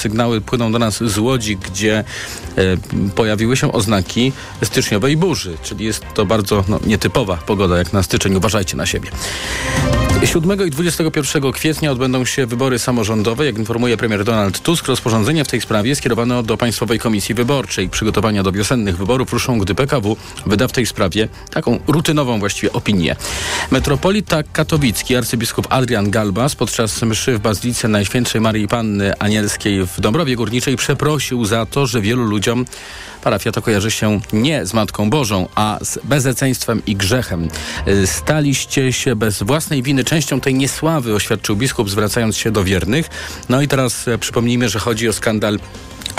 sygnały 0.00 0.40
płyną 0.40 0.72
do 0.72 0.78
nas 0.78 1.04
z 1.04 1.18
Łodzi, 1.18 1.56
gdzie 1.56 2.04
e, 2.56 2.76
pojawiły 3.14 3.56
się 3.56 3.72
oznaki 3.72 4.32
styczniowej 4.64 5.16
burzy, 5.16 5.56
czyli 5.62 5.84
jest 5.84 6.04
to 6.14 6.26
bardzo 6.26 6.64
no, 6.68 6.80
nietypowa 6.86 7.36
pogoda 7.36 7.78
jak 7.78 7.92
na 7.92 8.02
styczeń. 8.02 8.34
Uważajcie 8.34 8.76
na 8.76 8.86
siebie. 8.86 9.10
7 10.24 10.66
i 10.66 10.70
21 10.70 11.52
kwietnia 11.52 11.92
odbędą 11.92 12.24
się 12.24 12.46
wybory 12.46 12.78
samorządowe. 12.78 13.46
Jak 13.46 13.58
informuje 13.58 13.96
premier 13.96 14.24
Donald 14.24 14.60
Tusk, 14.60 14.88
rozporządzenie 14.88 15.44
w 15.44 15.48
tej 15.48 15.60
sprawie 15.60 15.96
skierowano 15.96 16.42
do 16.42 16.56
Państwowej 16.56 16.98
Komisji 16.98 17.34
Wyborczej. 17.34 17.88
Przygotowania 17.88 18.42
do 18.42 18.52
wiosennych 18.52 18.96
wyborów 18.96 19.32
ruszą, 19.32 19.58
gdy 19.58 19.74
PKW 19.74 20.16
wyda 20.46 20.68
w 20.68 20.72
tej 20.72 20.86
sprawie 20.86 21.28
taką 21.50 21.78
rutynową 21.86 22.38
właściwie 22.38 22.72
opinię. 22.72 23.16
Metropolita 23.70 24.42
katowicki 24.42 25.16
arcybiskup 25.16 25.66
Adrian 25.70 26.10
Galbas 26.10 26.56
podczas 26.56 27.02
mszy 27.02 27.38
w 27.38 27.40
Bazylice 27.40 27.88
Najświętszej 27.88 28.40
Marii 28.40 28.68
Panny 28.68 29.18
Anielskiej 29.18 29.86
w 29.86 30.00
Dąbrowie 30.00 30.36
Górniczej 30.36 30.76
przeprosił 30.76 31.44
za 31.44 31.66
to, 31.66 31.86
że 31.86 32.00
wielu 32.00 32.24
ludziom 32.24 32.64
parafia 33.22 33.52
to 33.52 33.62
kojarzy 33.62 33.90
się 33.90 34.20
nie 34.32 34.66
z 34.66 34.74
Matką 34.74 35.10
Bożą, 35.10 35.48
a 35.54 35.78
z 35.82 35.98
bezeceństwem 36.04 36.82
i 36.86 36.96
grzechem. 36.96 37.48
Staliście 38.04 38.92
się 38.92 39.16
bez 39.16 39.42
własnej 39.42 39.82
winy 39.82 40.04
częścią 40.10 40.40
tej 40.40 40.54
niesławy, 40.54 41.14
oświadczył 41.14 41.56
biskup, 41.56 41.90
zwracając 41.90 42.36
się 42.36 42.50
do 42.50 42.64
wiernych. 42.64 43.08
No 43.48 43.62
i 43.62 43.68
teraz 43.68 44.08
e, 44.08 44.18
przypomnijmy, 44.18 44.68
że 44.68 44.78
chodzi 44.78 45.08
o 45.08 45.12
skandal 45.12 45.58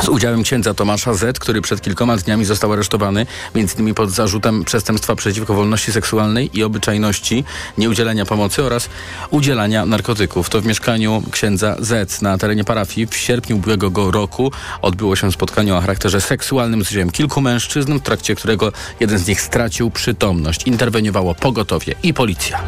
z 0.03 0.09
udziałem 0.09 0.43
księdza 0.43 0.73
Tomasza 0.73 1.13
Z., 1.13 1.39
który 1.39 1.61
przed 1.61 1.81
kilkoma 1.81 2.17
dniami 2.23 2.45
został 2.45 2.73
aresztowany, 2.73 3.25
między 3.55 3.75
innymi 3.75 3.93
pod 3.93 4.11
zarzutem 4.11 4.63
przestępstwa 4.63 5.15
przeciwko 5.15 5.53
wolności 5.53 5.91
seksualnej 5.91 6.49
i 6.53 6.63
obyczajności, 6.63 7.43
nieudzielania 7.77 8.25
pomocy 8.25 8.63
oraz 8.63 8.89
udzielania 9.29 9.85
narkotyków. 9.85 10.49
To 10.49 10.61
w 10.61 10.65
mieszkaniu 10.65 11.23
księdza 11.31 11.75
Z 11.79 12.21
na 12.21 12.37
terenie 12.37 12.63
parafii 12.63 13.07
w 13.07 13.17
sierpniu 13.17 13.55
ubiegłego 13.55 14.11
roku 14.11 14.51
odbyło 14.81 15.15
się 15.15 15.31
spotkanie 15.31 15.75
o 15.75 15.81
charakterze 15.81 16.21
seksualnym 16.21 16.85
z 16.85 16.91
udziałem 16.91 17.09
kilku 17.09 17.41
mężczyzn, 17.41 17.99
w 17.99 18.01
trakcie 18.01 18.35
którego 18.35 18.71
jeden 18.99 19.19
z 19.19 19.27
nich 19.27 19.41
stracił 19.41 19.91
przytomność. 19.91 20.67
Interweniowało 20.67 21.35
pogotowie 21.35 21.95
i 22.03 22.13
policja. 22.13 22.63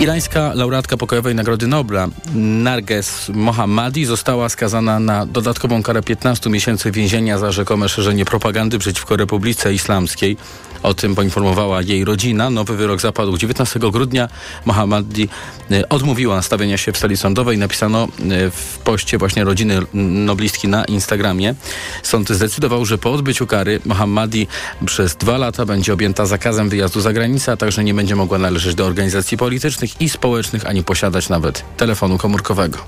Irańska 0.00 0.54
laureatka 0.54 0.96
pokojowej 0.96 1.34
Nagrody 1.34 1.66
Nobla 1.66 2.08
Narges 2.34 3.28
Mohammadi 3.34 4.04
została 4.04 4.48
skazana 4.48 5.00
na 5.00 5.26
dodatkową 5.26 5.82
karę 5.82 6.02
15 6.02 6.50
miesięcy 6.50 6.90
więzienia 6.90 7.38
za 7.38 7.52
rzekome 7.52 7.88
szerzenie 7.88 8.24
propagandy 8.24 8.78
przeciwko 8.78 9.16
Republice 9.16 9.74
Islamskiej. 9.74 10.36
O 10.84 10.94
tym 10.94 11.14
poinformowała 11.14 11.82
jej 11.82 12.04
rodzina. 12.04 12.50
Nowy 12.50 12.76
wyrok 12.76 13.00
zapadł 13.00 13.36
19 13.36 13.80
grudnia. 13.80 14.28
Mohammadi 14.64 15.28
e, 15.70 15.88
odmówiła 15.88 16.42
stawienia 16.42 16.76
się 16.76 16.92
w 16.92 16.98
sali 16.98 17.16
sądowej. 17.16 17.58
Napisano 17.58 18.04
e, 18.04 18.50
w 18.50 18.78
poście 18.84 19.18
właśnie 19.18 19.44
rodziny 19.44 19.80
noblistki 19.94 20.68
na 20.68 20.84
Instagramie. 20.84 21.54
Sąd 22.02 22.30
zdecydował, 22.30 22.84
że 22.84 22.98
po 22.98 23.12
odbyciu 23.12 23.46
kary 23.46 23.80
Mohammadi 23.84 24.46
przez 24.86 25.16
dwa 25.16 25.38
lata 25.38 25.66
będzie 25.66 25.92
objęta 25.92 26.26
zakazem 26.26 26.68
wyjazdu 26.68 27.00
za 27.00 27.12
granicę, 27.12 27.52
a 27.52 27.56
także 27.56 27.84
nie 27.84 27.94
będzie 27.94 28.16
mogła 28.16 28.38
należeć 28.38 28.74
do 28.74 28.86
organizacji 28.86 29.36
politycznych 29.36 29.83
i 30.00 30.08
społecznych, 30.08 30.66
ani 30.66 30.84
posiadać 30.84 31.28
nawet 31.28 31.64
telefonu 31.76 32.18
komórkowego. 32.18 32.78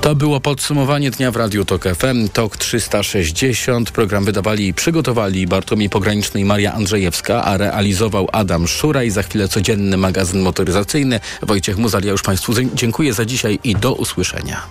To 0.00 0.14
było 0.14 0.40
podsumowanie 0.40 1.10
dnia 1.10 1.30
w 1.30 1.36
Radiu 1.36 1.64
Tok 1.64 1.84
FM. 1.84 2.28
Tok 2.28 2.56
360. 2.56 3.90
Program 3.90 4.24
wydawali 4.24 4.68
i 4.68 4.74
przygotowali 4.74 5.46
Bartłomiej 5.46 5.90
Pograniczny 5.90 6.40
i 6.40 6.44
Maria 6.44 6.72
Andrzejewska, 6.72 7.44
a 7.44 7.56
realizował 7.56 8.28
Adam 8.32 8.68
Szuraj. 8.68 9.10
Za 9.10 9.22
chwilę 9.22 9.48
codzienny 9.48 9.96
magazyn 9.96 10.40
motoryzacyjny. 10.40 11.20
Wojciech 11.42 11.78
Muzal, 11.78 12.02
ja 12.04 12.10
już 12.10 12.22
Państwu 12.22 12.52
dziękuję 12.74 13.12
za 13.12 13.24
dzisiaj 13.24 13.58
i 13.64 13.76
do 13.76 13.94
usłyszenia. 13.94 14.62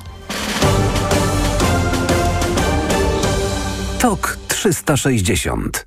Tok 3.99 4.37
360. 4.47 5.85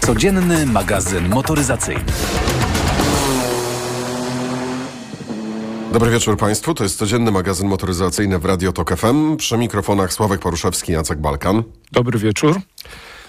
Codzienny 0.00 0.66
magazyn 0.66 1.28
motoryzacyjny. 1.28 2.04
Dobry 5.96 6.10
wieczór 6.10 6.36
Państwu. 6.36 6.74
To 6.74 6.84
jest 6.84 6.98
codzienny 6.98 7.30
magazyn 7.30 7.68
motoryzacyjny 7.68 8.38
w 8.38 8.44
Radio 8.44 8.72
Tok 8.72 8.96
FM. 8.96 9.36
Przy 9.36 9.58
mikrofonach 9.58 10.12
Sławek 10.12 10.40
Paruszewski, 10.40 10.92
Jacek 10.92 11.18
Balkan. 11.18 11.62
Dobry 11.92 12.18
wieczór. 12.18 12.60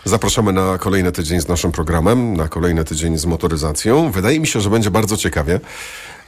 Zapraszamy 0.06 0.54
na 0.54 0.78
kolejny 0.78 1.12
tydzień 1.12 1.42
z 1.42 1.48
naszym 1.48 1.72
programem, 1.72 2.38
na 2.38 2.48
kolejny 2.48 2.84
tydzień 2.84 3.18
z 3.18 3.26
motoryzacją. 3.26 4.12
Wydaje 4.12 4.40
mi 4.40 4.48
się, 4.48 4.62
że 4.62 4.70
będzie 4.70 4.92
bardzo 4.92 5.18
ciekawie. 5.18 5.60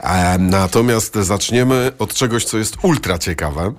E, 0.00 0.38
natomiast 0.38 1.14
zaczniemy 1.14 1.92
od 1.98 2.14
czegoś, 2.14 2.44
co 2.44 2.58
jest 2.58 2.76
ultra 2.82 3.18
ciekawe, 3.18 3.72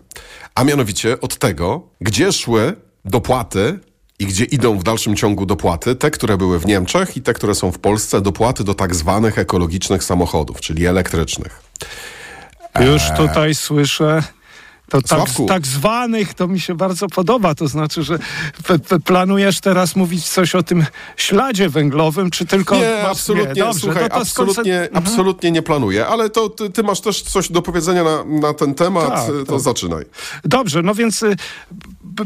a 0.56 0.64
mianowicie 0.64 1.22
od 1.22 1.38
tego, 1.38 1.82
gdzie 2.02 2.32
szły 2.32 2.74
dopłaty 3.06 3.80
i 4.20 4.26
gdzie 4.26 4.44
idą 4.44 4.80
w 4.80 4.84
dalszym 4.84 5.16
ciągu 5.16 5.46
dopłaty, 5.46 5.96
te, 5.96 6.12
które 6.12 6.38
były 6.38 6.60
w 6.60 6.66
Niemczech 6.66 7.18
i 7.18 7.22
te, 7.22 7.34
które 7.34 7.56
są 7.56 7.72
w 7.72 7.80
Polsce, 7.80 8.22
dopłaty 8.22 8.64
do 8.64 8.74
tak 8.74 8.96
zwanych 8.96 9.40
ekologicznych 9.40 10.04
samochodów, 10.04 10.62
czyli 10.62 10.86
elektrycznych. 10.86 11.62
Już 12.80 13.02
tutaj 13.18 13.56
słyszę 13.56 14.24
to 14.92 15.02
tak, 15.02 15.30
tak, 15.48 15.68
zwanych 15.68 16.34
to 16.34 16.48
mi 16.48 16.60
się 16.60 16.76
bardzo 16.76 17.08
podoba. 17.08 17.56
To 17.56 17.68
znaczy, 17.68 18.04
że 18.04 18.20
planujesz 19.06 19.60
teraz 19.60 19.96
mówić 19.96 20.30
coś 20.30 20.56
o 20.56 20.64
tym 20.64 20.86
śladzie 21.18 21.70
węglowym, 21.70 22.32
czy 22.32 22.46
tylko. 22.46 22.76
Nie, 22.76 23.08
absolutnie, 23.08 23.54
nie, 23.54 23.64
dobrze, 23.64 23.80
słuchaj, 23.80 24.04
to, 24.04 24.10
to 24.10 24.16
absolutnie, 24.16 24.82
mhm. 24.82 24.98
absolutnie 24.98 25.52
nie 25.52 25.62
planuję, 25.62 26.08
ale 26.08 26.30
to 26.30 26.50
ty, 26.50 26.70
ty, 26.70 26.84
masz 26.84 27.02
też 27.02 27.22
coś 27.22 27.52
do 27.52 27.62
powiedzenia 27.62 28.04
na, 28.04 28.24
na 28.24 28.54
ten 28.54 28.74
temat, 28.74 29.10
tak, 29.10 29.26
to, 29.26 29.46
to 29.46 29.60
zaczynaj. 29.60 30.06
Dobrze, 30.44 30.82
no 30.82 30.96
więc 30.96 31.24
y, 31.24 31.36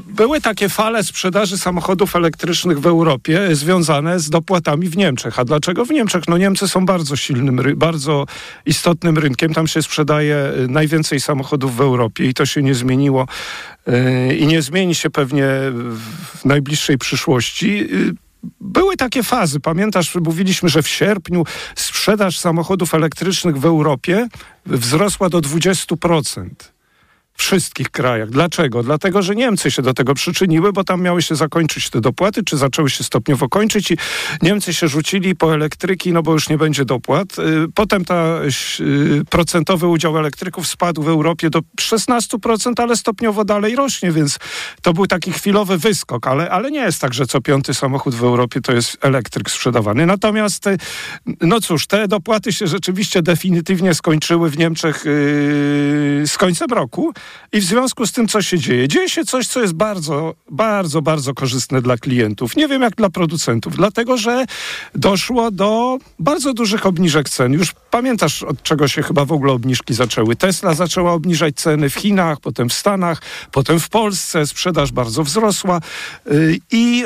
były 0.08 0.42
takie 0.42 0.70
fale 0.70 1.04
sprzedaży 1.04 1.58
samochodów 1.58 2.16
elektrycznych 2.16 2.80
w 2.80 2.88
Europie 2.88 3.56
związane 3.56 4.20
z 4.20 4.30
dopłatami 4.30 4.90
w 4.90 4.98
Niemczech. 4.98 5.40
A 5.40 5.46
dlaczego 5.46 5.86
w 5.86 5.90
Niemczech? 5.90 6.28
No 6.28 6.38
Niemcy 6.38 6.68
są 6.68 6.86
bardzo 6.86 7.16
silnym, 7.16 7.62
bardzo 7.76 8.26
istotnym 8.66 9.18
rynkiem. 9.18 9.54
Tam 9.54 9.68
się 9.68 9.82
sprzedaje 9.82 10.52
y, 10.60 10.68
najwięcej 10.68 11.20
samochodów 11.20 11.76
w 11.76 11.82
Europie 11.82 12.26
i 12.26 12.34
to 12.34 12.46
się 12.46 12.64
nie 12.64 12.76
zmieniło 12.76 13.28
y, 13.88 14.36
i 14.36 14.48
nie 14.48 14.62
zmieni 14.62 14.96
się 14.96 15.10
pewnie 15.10 15.46
w 16.36 16.46
najbliższej 16.46 16.98
przyszłości. 16.98 17.88
Y, 17.94 18.16
były 18.62 18.98
takie 18.98 19.24
fazy. 19.24 19.60
Pamiętasz, 19.60 20.16
mówiliśmy, 20.16 20.70
że 20.70 20.82
w 20.82 20.88
sierpniu 20.88 21.44
sprzedaż 21.76 22.40
samochodów 22.40 22.94
elektrycznych 22.94 23.58
w 23.58 23.66
Europie 23.66 24.28
wzrosła 24.66 25.30
do 25.30 25.40
20% 25.40 26.75
wszystkich 27.38 27.90
krajach. 27.90 28.30
Dlaczego? 28.30 28.84
Dlatego, 28.84 29.22
że 29.22 29.36
Niemcy 29.36 29.72
się 29.72 29.82
do 29.82 29.94
tego 29.94 30.14
przyczyniły, 30.14 30.74
bo 30.74 30.84
tam 30.84 31.02
miały 31.02 31.22
się 31.22 31.36
zakończyć 31.36 31.90
te 31.90 32.02
dopłaty, 32.02 32.44
czy 32.44 32.58
zaczęły 32.58 32.90
się 32.90 33.04
stopniowo 33.04 33.50
kończyć 33.50 33.92
i 33.92 33.98
Niemcy 34.42 34.74
się 34.74 34.88
rzucili 34.88 35.36
po 35.36 35.54
elektryki, 35.54 36.14
no 36.14 36.24
bo 36.24 36.34
już 36.34 36.50
nie 36.50 36.58
będzie 36.58 36.86
dopłat. 36.86 37.40
Y, 37.40 37.68
potem 37.76 38.06
ta 38.06 38.40
y, 38.80 39.26
procentowy 39.30 39.88
udział 39.88 40.18
elektryków 40.18 40.68
spadł 40.68 41.04
w 41.04 41.08
Europie 41.08 41.50
do 41.50 41.60
16%, 41.82 42.74
ale 42.78 42.98
stopniowo 42.98 43.46
dalej 43.46 43.76
rośnie, 43.76 44.12
więc 44.12 44.40
to 44.82 44.94
był 44.94 45.08
taki 45.08 45.32
chwilowy 45.32 45.78
wyskok, 45.78 46.28
ale, 46.28 46.50
ale 46.50 46.72
nie 46.72 46.80
jest 46.80 47.02
tak, 47.02 47.14
że 47.14 47.26
co 47.26 47.42
piąty 47.42 47.74
samochód 47.74 48.16
w 48.16 48.24
Europie 48.24 48.62
to 48.62 48.74
jest 48.74 48.98
elektryk 49.02 49.50
sprzedawany. 49.52 50.06
Natomiast, 50.06 50.68
y, 50.68 50.78
no 51.42 51.62
cóż, 51.62 51.88
te 51.88 52.08
dopłaty 52.08 52.54
się 52.54 52.68
rzeczywiście 52.68 53.22
definitywnie 53.22 53.94
skończyły 53.94 54.50
w 54.50 54.58
Niemczech 54.58 55.04
z 56.26 56.38
końcem 56.38 56.68
roku. 56.70 57.14
I 57.52 57.60
w 57.60 57.64
związku 57.64 58.08
z 58.08 58.12
tym, 58.12 58.28
co 58.28 58.42
się 58.42 58.60
dzieje? 58.60 58.88
Dzieje 58.88 59.10
się 59.10 59.26
coś, 59.26 59.48
co 59.48 59.62
jest 59.62 59.74
bardzo, 59.74 60.36
bardzo, 60.52 61.02
bardzo 61.02 61.34
korzystne 61.34 61.82
dla 61.82 61.98
klientów. 61.98 62.56
Nie 62.56 62.68
wiem 62.68 62.82
jak 62.82 62.96
dla 62.96 63.10
producentów, 63.10 63.76
dlatego 63.76 64.18
że 64.18 64.46
doszło 64.96 65.52
do 65.52 65.98
bardzo 66.20 66.54
dużych 66.54 66.86
obniżek 66.86 67.30
cen. 67.30 67.54
Już 67.54 67.74
pamiętasz, 67.92 68.44
od 68.44 68.64
czego 68.64 68.88
się 68.88 69.04
chyba 69.04 69.26
w 69.26 69.32
ogóle 69.32 69.54
obniżki 69.54 69.94
zaczęły. 69.94 70.36
Tesla 70.36 70.74
zaczęła 70.74 71.14
obniżać 71.14 71.56
ceny 71.56 71.90
w 71.90 71.96
Chinach, 71.96 72.40
potem 72.40 72.70
w 72.70 72.74
Stanach, 72.74 73.22
potem 73.52 73.80
w 73.80 73.90
Polsce. 73.90 74.48
Sprzedaż 74.48 74.92
bardzo 74.92 75.24
wzrosła. 75.24 75.82
Y, 76.32 76.60
I 76.72 77.06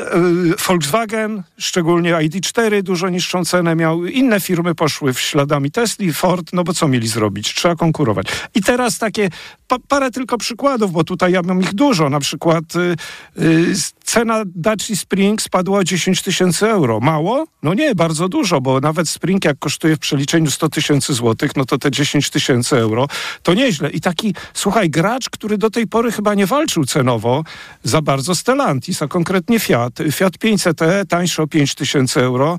y, 0.52 0.56
Volkswagen, 0.66 1.42
szczególnie 1.58 2.14
ID4, 2.14 2.82
dużo 2.82 3.08
niższą 3.08 3.44
cenę 3.44 3.76
miał. 3.76 4.04
Inne 4.04 4.40
firmy 4.40 4.74
poszły 4.74 5.12
w 5.12 5.20
śladami 5.20 5.70
Tesli, 5.70 6.12
Ford, 6.12 6.46
no 6.52 6.64
bo 6.64 6.74
co 6.74 6.88
mieli 6.88 7.08
zrobić? 7.08 7.54
Trzeba 7.54 7.76
konkurować. 7.76 8.26
I 8.54 8.62
teraz 8.62 8.98
takie 8.98 9.30
pa 9.68 9.78
parę 9.88 10.09
tylko 10.10 10.38
przykładów, 10.38 10.92
bo 10.92 11.04
tutaj 11.04 11.32
ja 11.32 11.42
mam 11.42 11.60
ich 11.60 11.74
dużo. 11.74 12.10
Na 12.10 12.20
przykład 12.20 12.64
y, 12.76 12.96
y, 13.42 13.74
cena 14.04 14.42
Dacia 14.46 14.96
Spring 14.96 15.42
spadła 15.42 15.78
o 15.78 15.84
10 15.84 16.22
tysięcy 16.22 16.70
euro. 16.70 17.00
Mało? 17.00 17.46
No 17.62 17.74
nie, 17.74 17.94
bardzo 17.94 18.28
dużo, 18.28 18.60
bo 18.60 18.80
nawet 18.80 19.08
Spring 19.08 19.44
jak 19.44 19.58
kosztuje 19.58 19.96
w 19.96 19.98
przeliczeniu 19.98 20.50
100 20.50 20.68
tysięcy 20.68 21.14
złotych, 21.14 21.56
no 21.56 21.64
to 21.64 21.78
te 21.78 21.90
10 21.90 22.30
tysięcy 22.30 22.76
euro 22.76 23.06
to 23.42 23.54
nieźle. 23.54 23.90
I 23.90 24.00
taki, 24.00 24.34
słuchaj, 24.54 24.90
gracz, 24.90 25.30
który 25.30 25.58
do 25.58 25.70
tej 25.70 25.86
pory 25.86 26.12
chyba 26.12 26.34
nie 26.34 26.46
walczył 26.46 26.84
cenowo 26.84 27.44
za 27.82 28.02
bardzo 28.02 28.34
Stellantis, 28.34 29.02
a 29.02 29.08
konkretnie 29.08 29.60
Fiat. 29.60 29.98
Fiat 30.12 30.32
500e 30.38 31.06
tańszy 31.06 31.42
o 31.42 31.46
5 31.46 31.74
tysięcy 31.74 32.20
euro. 32.20 32.58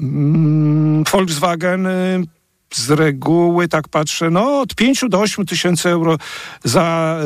Mm, 0.00 1.04
Volkswagen 1.04 1.86
y, 1.86 2.35
z 2.74 2.90
reguły, 2.90 3.68
tak 3.68 3.88
patrzę, 3.88 4.30
no 4.30 4.60
od 4.60 4.74
5 4.74 5.04
do 5.08 5.20
8 5.20 5.46
tysięcy 5.46 5.88
euro 5.88 6.18
za 6.64 7.18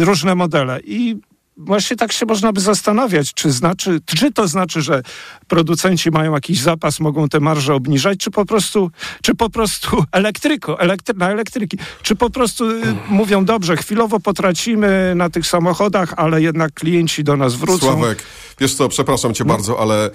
y, 0.00 0.04
różne 0.04 0.34
modele. 0.34 0.80
I 0.84 1.16
właśnie 1.56 1.96
tak 1.96 2.12
się 2.12 2.26
można 2.26 2.52
by 2.52 2.60
zastanawiać, 2.60 3.34
czy, 3.34 3.50
znaczy, 3.50 4.00
czy 4.04 4.32
to 4.32 4.48
znaczy, 4.48 4.82
że 4.82 5.02
producenci 5.48 6.10
mają 6.10 6.34
jakiś 6.34 6.60
zapas, 6.60 7.00
mogą 7.00 7.28
te 7.28 7.40
marże 7.40 7.74
obniżać, 7.74 8.18
czy 8.18 8.30
po 8.30 8.44
prostu, 8.44 8.90
czy 9.22 9.34
po 9.34 9.50
prostu 9.50 10.04
elektryko, 10.12 10.80
elektry, 10.80 11.14
na 11.14 11.30
elektryki, 11.30 11.78
czy 12.02 12.16
po 12.16 12.30
prostu 12.30 12.70
y, 12.70 12.82
mówią, 13.08 13.44
dobrze, 13.44 13.76
chwilowo 13.76 14.20
potracimy 14.20 15.12
na 15.16 15.30
tych 15.30 15.46
samochodach, 15.46 16.14
ale 16.16 16.42
jednak 16.42 16.72
klienci 16.72 17.24
do 17.24 17.36
nas 17.36 17.54
wrócą. 17.54 17.86
Sławek, 17.86 18.22
wiesz 18.60 18.74
co, 18.74 18.88
przepraszam 18.88 19.34
cię 19.34 19.44
bardzo, 19.44 19.80
ale 19.80 20.10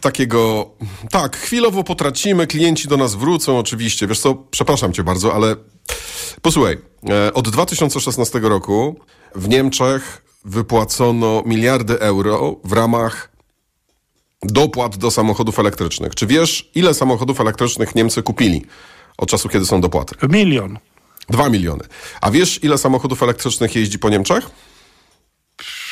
takiego... 0.00 0.70
Tak, 1.10 1.36
chwilowo 1.36 1.84
potracimy, 1.84 2.46
klienci 2.46 2.88
do 2.88 2.96
nas 2.96 3.14
wrócą, 3.14 3.58
oczywiście. 3.58 4.06
Wiesz 4.06 4.20
co, 4.20 4.34
przepraszam 4.34 4.92
cię 4.92 5.04
bardzo, 5.04 5.34
ale 5.34 5.56
posłuchaj. 6.42 6.78
E, 7.08 7.34
od 7.34 7.48
2016 7.48 8.38
roku 8.38 9.00
w 9.34 9.48
Niemczech 9.48 10.27
wypłacono 10.48 11.42
miliardy 11.46 12.00
euro 12.00 12.56
w 12.64 12.72
ramach 12.72 13.32
dopłat 14.42 14.96
do 14.96 15.10
samochodów 15.10 15.58
elektrycznych. 15.58 16.14
Czy 16.14 16.26
wiesz, 16.26 16.70
ile 16.74 16.94
samochodów 16.94 17.40
elektrycznych 17.40 17.94
Niemcy 17.94 18.22
kupili 18.22 18.64
od 19.18 19.28
czasu, 19.30 19.48
kiedy 19.48 19.66
są 19.66 19.80
dopłaty? 19.80 20.14
Milion. 20.28 20.78
Dwa 21.28 21.48
miliony. 21.48 21.84
A 22.20 22.30
wiesz, 22.30 22.64
ile 22.64 22.78
samochodów 22.78 23.22
elektrycznych 23.22 23.76
jeździ 23.76 23.98
po 23.98 24.08
Niemczech? 24.08 24.50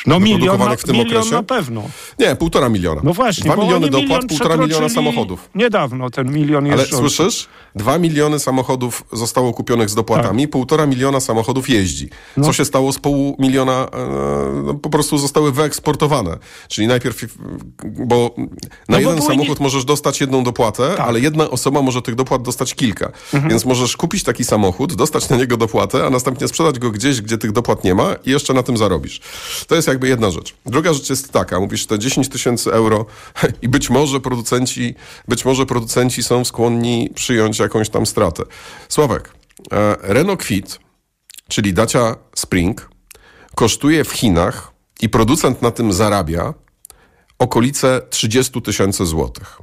No 0.05 0.19
milion, 0.19 0.59
na, 0.59 0.75
w 0.75 0.83
tym 0.83 0.95
milion 0.95 1.17
okresie? 1.17 1.35
na 1.35 1.43
pewno. 1.43 1.83
Nie, 2.19 2.35
półtora 2.35 2.69
miliona. 2.69 3.01
No 3.03 3.13
właśnie. 3.13 3.43
Dwa 3.43 3.55
bo 3.55 3.61
miliony 3.63 3.89
dopłat, 3.89 4.07
milion 4.09 4.27
półtora 4.27 4.57
miliona 4.57 4.89
samochodów. 4.89 5.49
Niedawno 5.55 6.09
ten 6.09 6.31
milion 6.31 6.65
Ale 6.65 6.77
jeżdżący. 6.81 7.15
słyszysz? 7.15 7.47
Dwa 7.75 7.97
miliony 7.99 8.39
samochodów 8.39 9.03
zostało 9.13 9.53
kupionych 9.53 9.89
z 9.89 9.95
dopłatami, 9.95 10.43
Tak. 10.43 10.51
półtora 10.51 10.85
miliona 10.85 11.19
samochodów 11.19 11.69
jeździ. 11.69 12.09
No. 12.37 12.45
Co 12.45 12.53
się 12.53 12.65
stało 12.65 12.93
z 12.93 12.99
pół 12.99 13.35
miliona? 13.39 13.87
E, 13.93 14.61
no, 14.65 14.73
po 14.73 14.89
prostu 14.89 15.17
zostały 15.17 15.51
wyeksportowane. 15.51 16.37
Czyli 16.67 16.87
najpierw, 16.87 17.25
bo 17.83 18.35
na 18.37 18.43
No 18.43 18.49
bo 18.89 18.97
jeden 18.97 19.15
były 19.15 19.27
samochód 19.27 19.59
nie- 19.59 19.63
możesz 19.63 19.85
dostać 19.85 20.21
jedną 20.21 20.43
dopłatę, 20.43 20.89
Tak. 20.97 21.07
ale 21.07 21.19
jedna 21.19 21.49
osoba 21.49 21.81
może 21.81 22.01
tych 22.01 22.15
dopłat 22.15 22.41
dostać 22.41 22.73
kilka. 22.75 23.11
Mhm. 23.33 23.49
Więc 23.49 23.65
możesz 23.65 23.97
kupić 23.97 24.23
taki 24.23 24.43
samochód, 24.43 24.93
dostać 24.95 25.29
na 25.29 25.37
niego 25.37 25.57
dopłatę, 25.57 26.05
a 26.05 26.09
następnie 26.09 26.47
sprzedać 26.47 26.79
go 26.79 26.91
gdzieś, 26.91 27.21
gdzie 27.21 27.37
tych 27.37 27.51
dopłat 27.51 27.83
nie 27.83 27.95
ma 27.95 28.15
i 28.25 28.31
jeszcze 28.31 28.53
na 28.53 28.63
tym 28.63 28.77
zarobisz. 28.77 29.21
To 29.67 29.75
jest 29.75 29.86
jakby 29.91 30.07
jedna 30.07 30.31
rzecz. 30.31 30.55
Druga 30.65 30.93
rzecz 30.93 31.09
jest 31.09 31.31
taka, 31.31 31.59
mówisz 31.59 31.85
te 31.85 31.99
10 31.99 32.29
tysięcy 32.29 32.73
euro 32.73 33.05
i 33.61 33.69
być 33.69 33.89
może 33.89 34.19
producenci, 34.19 34.95
być 35.27 35.45
może 35.45 35.65
producenci 35.65 36.23
są 36.23 36.45
skłonni 36.45 37.09
przyjąć 37.15 37.59
jakąś 37.59 37.89
tam 37.89 38.05
stratę. 38.05 38.43
Sławek, 38.89 39.33
e, 39.71 39.95
Renault 40.01 40.39
Kwid, 40.39 40.79
czyli 41.47 41.73
Dacia 41.73 42.15
Spring, 42.35 42.89
kosztuje 43.55 44.03
w 44.03 44.11
Chinach 44.11 44.71
i 45.01 45.09
producent 45.09 45.61
na 45.61 45.71
tym 45.71 45.93
zarabia 45.93 46.53
okolice 47.39 48.01
30 48.09 48.61
tysięcy 48.61 49.05
złotych. 49.05 49.57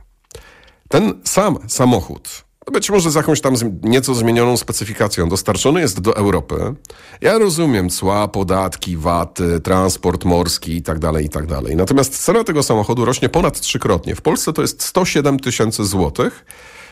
Ten 0.89 1.21
sam 1.25 1.59
samochód, 1.69 2.44
być 2.73 2.91
może 2.91 3.11
z 3.11 3.15
jakąś 3.15 3.41
tam 3.41 3.55
nieco 3.83 4.15
zmienioną 4.15 4.57
specyfikacją, 4.57 5.29
dostarczony 5.29 5.81
jest 5.81 6.01
do 6.01 6.17
Europy. 6.17 6.75
Ja 7.21 7.39
rozumiem 7.39 7.91
cła, 7.91 8.29
podatki, 8.29 8.97
VAT-y, 8.97 9.61
transport 9.61 10.25
morski 10.25 10.77
i 10.77 10.83
tak 10.83 10.99
dalej, 10.99 11.25
i 11.27 11.29
tak 11.29 11.47
dalej. 11.47 11.77
Natomiast 11.77 12.25
cena 12.25 12.45
tego 12.45 12.63
samochodu 12.63 13.05
rośnie 13.05 13.29
ponad 13.29 13.61
trzykrotnie. 13.61 14.15
W 14.15 14.23
Polsce 14.23 14.53
to 14.53 14.63
jest 14.63 14.83
107 14.83 15.39
tysięcy 15.39 15.85
złotych. 15.85 16.45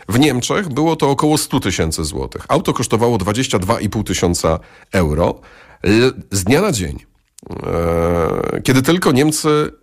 W 0.08 0.18
Niemczech 0.18 0.68
było 0.68 0.96
to 0.96 1.10
około 1.10 1.38
100 1.38 1.60
tysięcy 1.60 2.04
złotych. 2.04 2.44
Auto 2.48 2.72
kosztowało 2.72 3.18
22,5 3.18 4.04
tysiąca 4.04 4.58
euro. 4.92 5.40
Z 6.30 6.44
dnia 6.44 6.60
na 6.60 6.72
dzień, 6.72 6.98
e, 7.50 8.60
kiedy 8.64 8.82
tylko 8.82 9.12
Niemcy 9.12 9.81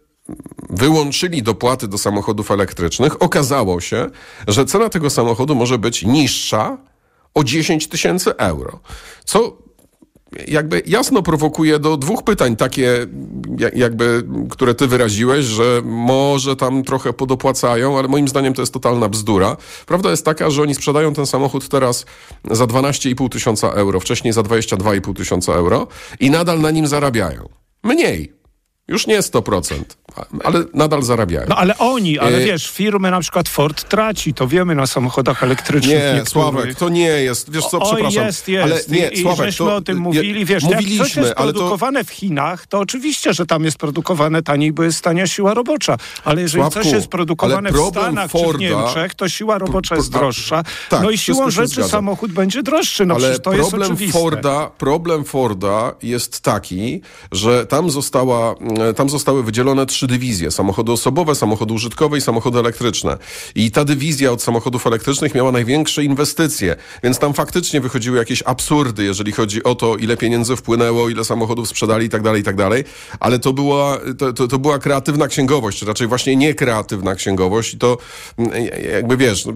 wyłączyli 0.70 1.44
dopłaty 1.44 1.88
do 1.88 1.98
samochodów 1.98 2.52
elektrycznych, 2.52 3.22
okazało 3.24 3.82
się, 3.82 4.10
że 4.48 4.66
cena 4.66 4.90
tego 4.90 5.10
samochodu 5.10 5.56
może 5.56 5.78
być 5.78 6.04
niższa 6.04 6.78
o 7.34 7.44
10 7.44 7.88
tysięcy 7.88 8.38
euro. 8.38 8.80
Co 9.26 9.58
jakby 10.48 10.84
jasno 10.86 11.22
prowokuje 11.22 11.80
do 11.80 11.98
dwóch 11.98 12.24
pytań, 12.24 12.56
takie 12.56 13.08
ja- 13.58 13.70
jakby, 13.76 14.24
które 14.50 14.76
ty 14.76 14.88
wyraziłeś, 14.88 15.46
że 15.46 15.82
może 15.86 16.56
tam 16.56 16.84
trochę 16.84 17.14
podopłacają, 17.14 17.98
ale 18.00 18.08
moim 18.08 18.28
zdaniem 18.28 18.54
to 18.54 18.62
jest 18.62 18.74
totalna 18.74 19.10
bzdura. 19.10 19.58
Prawda 19.86 20.12
jest 20.12 20.26
taka, 20.26 20.50
że 20.50 20.62
oni 20.62 20.76
sprzedają 20.76 21.14
ten 21.14 21.26
samochód 21.26 21.70
teraz 21.70 22.06
za 22.52 22.66
12,5 22.68 23.30
tysiąca 23.30 23.70
euro, 23.72 24.00
wcześniej 24.00 24.34
za 24.34 24.42
22,5 24.42 25.14
tysiąca 25.14 25.54
euro 25.54 25.88
i 26.20 26.30
nadal 26.30 26.62
na 26.62 26.72
nim 26.72 26.88
zarabiają. 26.88 27.50
Mniej. 27.84 28.39
Już 28.90 29.08
nie 29.08 29.20
100%, 29.22 29.84
a- 30.16 30.26
ale 30.44 30.64
nadal 30.74 31.04
zarabiają. 31.04 31.46
No 31.50 31.56
ale 31.56 31.78
oni, 31.78 32.20
ale 32.20 32.38
E, 32.38 32.46
wiesz, 32.46 32.70
firmy 32.70 33.12
na 33.12 33.20
przykład 33.20 33.50
Ford 33.50 33.90
traci, 33.90 34.34
to 34.34 34.48
wiemy 34.48 34.76
na 34.76 34.88
samochodach 34.88 35.44
elektrycznych 35.44 35.94
Nie, 35.98 36.04
niektórych. 36.14 36.30
Sławek, 36.30 36.76
to 36.76 36.90
nie 36.90 37.08
jest. 37.08 37.52
Wiesz 37.52 37.66
co, 37.66 37.80
Oj, 37.80 37.92
przepraszam. 37.94 38.26
jest, 38.26 38.48
jest. 38.48 38.64
Ale 38.90 39.00
nie, 39.00 39.08
I, 39.08 39.22
Sławek, 39.22 39.46
żeśmy 39.46 39.66
to, 39.66 39.76
o 39.76 39.82
tym 39.82 39.98
mówili, 39.98 40.46
wiesz, 40.46 40.64
jak 40.64 40.72
coś 40.72 40.82
mówiliśmy, 40.82 41.22
jest 41.22 41.34
ale 41.38 41.48
to 41.54 41.54
produkowane 41.60 42.04
w 42.04 42.10
Chinach, 42.10 42.68
to 42.68 42.80
oczywiście, 42.80 43.34
że 43.34 43.46
tam 43.46 43.64
jest 43.66 43.78
produkowane 43.78 44.44
taniej, 44.44 44.72
bo 44.72 44.84
jest 44.84 45.02
tania 45.02 45.28
siła 45.28 45.54
robocza. 45.54 45.98
Ale 46.26 46.42
jeżeli 46.42 46.62
Sławku, 46.64 46.84
coś 46.84 46.92
jest 46.92 47.08
produkowane 47.08 47.72
w 47.72 47.78
Stanach 47.90 48.32
czy 48.32 48.38
w 48.38 48.42
Forda- 48.42 48.60
Niemczech, 48.60 49.16
to 49.16 49.30
siła 49.30 49.58
robocza 49.58 49.96
jest 49.96 50.12
pro- 50.12 50.20
droższa. 50.20 50.64
tak, 50.90 51.02
no 51.04 51.10
i 51.10 51.18
siłą 51.18 51.50
rzeczy 51.50 51.84
samochód 51.84 52.32
będzie 52.32 52.64
droższy. 52.64 53.06
No 53.06 53.16
ale 53.16 53.24
przecież 53.24 53.44
to 53.44 53.54
jest 53.54 53.74
oczywiste. 53.74 54.20
Forda, 54.20 54.72
problem 54.78 55.24
Forda 55.24 55.94
jest 56.04 56.42
taki, 56.42 57.02
że 57.32 57.66
tam, 57.66 57.90
została, 57.90 58.54
mm, 58.56 58.79
tam 58.96 59.10
zostały 59.10 59.44
wydzielone 59.44 59.86
trzy 59.86 60.08
dywizje. 60.08 60.52
Samochody 60.52 60.92
osobowe, 60.92 61.36
samochody 61.36 61.74
użytkowe 61.74 62.18
i 62.18 62.22
samochody 62.22 62.60
elektryczne. 62.60 63.18
I 63.56 63.72
ta 63.72 63.86
dywizja 63.86 64.32
od 64.32 64.42
samochodów 64.42 64.88
elektrycznych 64.88 65.36
miała 65.36 65.52
największe 65.52 66.04
inwestycje, 66.04 66.76
więc 67.04 67.20
tam 67.20 67.34
faktycznie 67.34 67.82
wychodziły 67.82 68.18
jakieś 68.18 68.44
absurdy, 68.46 69.04
jeżeli 69.04 69.32
chodzi 69.32 69.64
o 69.64 69.76
to, 69.76 69.96
ile 69.96 70.18
pieniędzy 70.18 70.56
wpłynęło, 70.56 71.10
ile 71.10 71.26
samochodów 71.26 71.70
sprzedali 71.70 72.06
i 72.06 72.10
tak 72.10 72.22
dalej, 72.22 72.42
i 72.42 72.44
tak. 72.44 72.60
Ale 73.20 73.40
to 73.40 73.54
była, 73.54 73.98
to, 74.18 74.34
to, 74.34 74.48
to 74.48 74.60
była 74.60 74.80
kreatywna 74.80 75.28
księgowość, 75.28 75.80
czy 75.80 75.86
raczej 75.86 76.08
właśnie 76.08 76.36
niekreatywna 76.36 77.16
księgowość 77.16 77.74
i 77.74 77.78
to 77.78 77.98
mm, 78.38 78.52
jakby 78.94 79.18
wiesz, 79.18 79.46
no, 79.46 79.54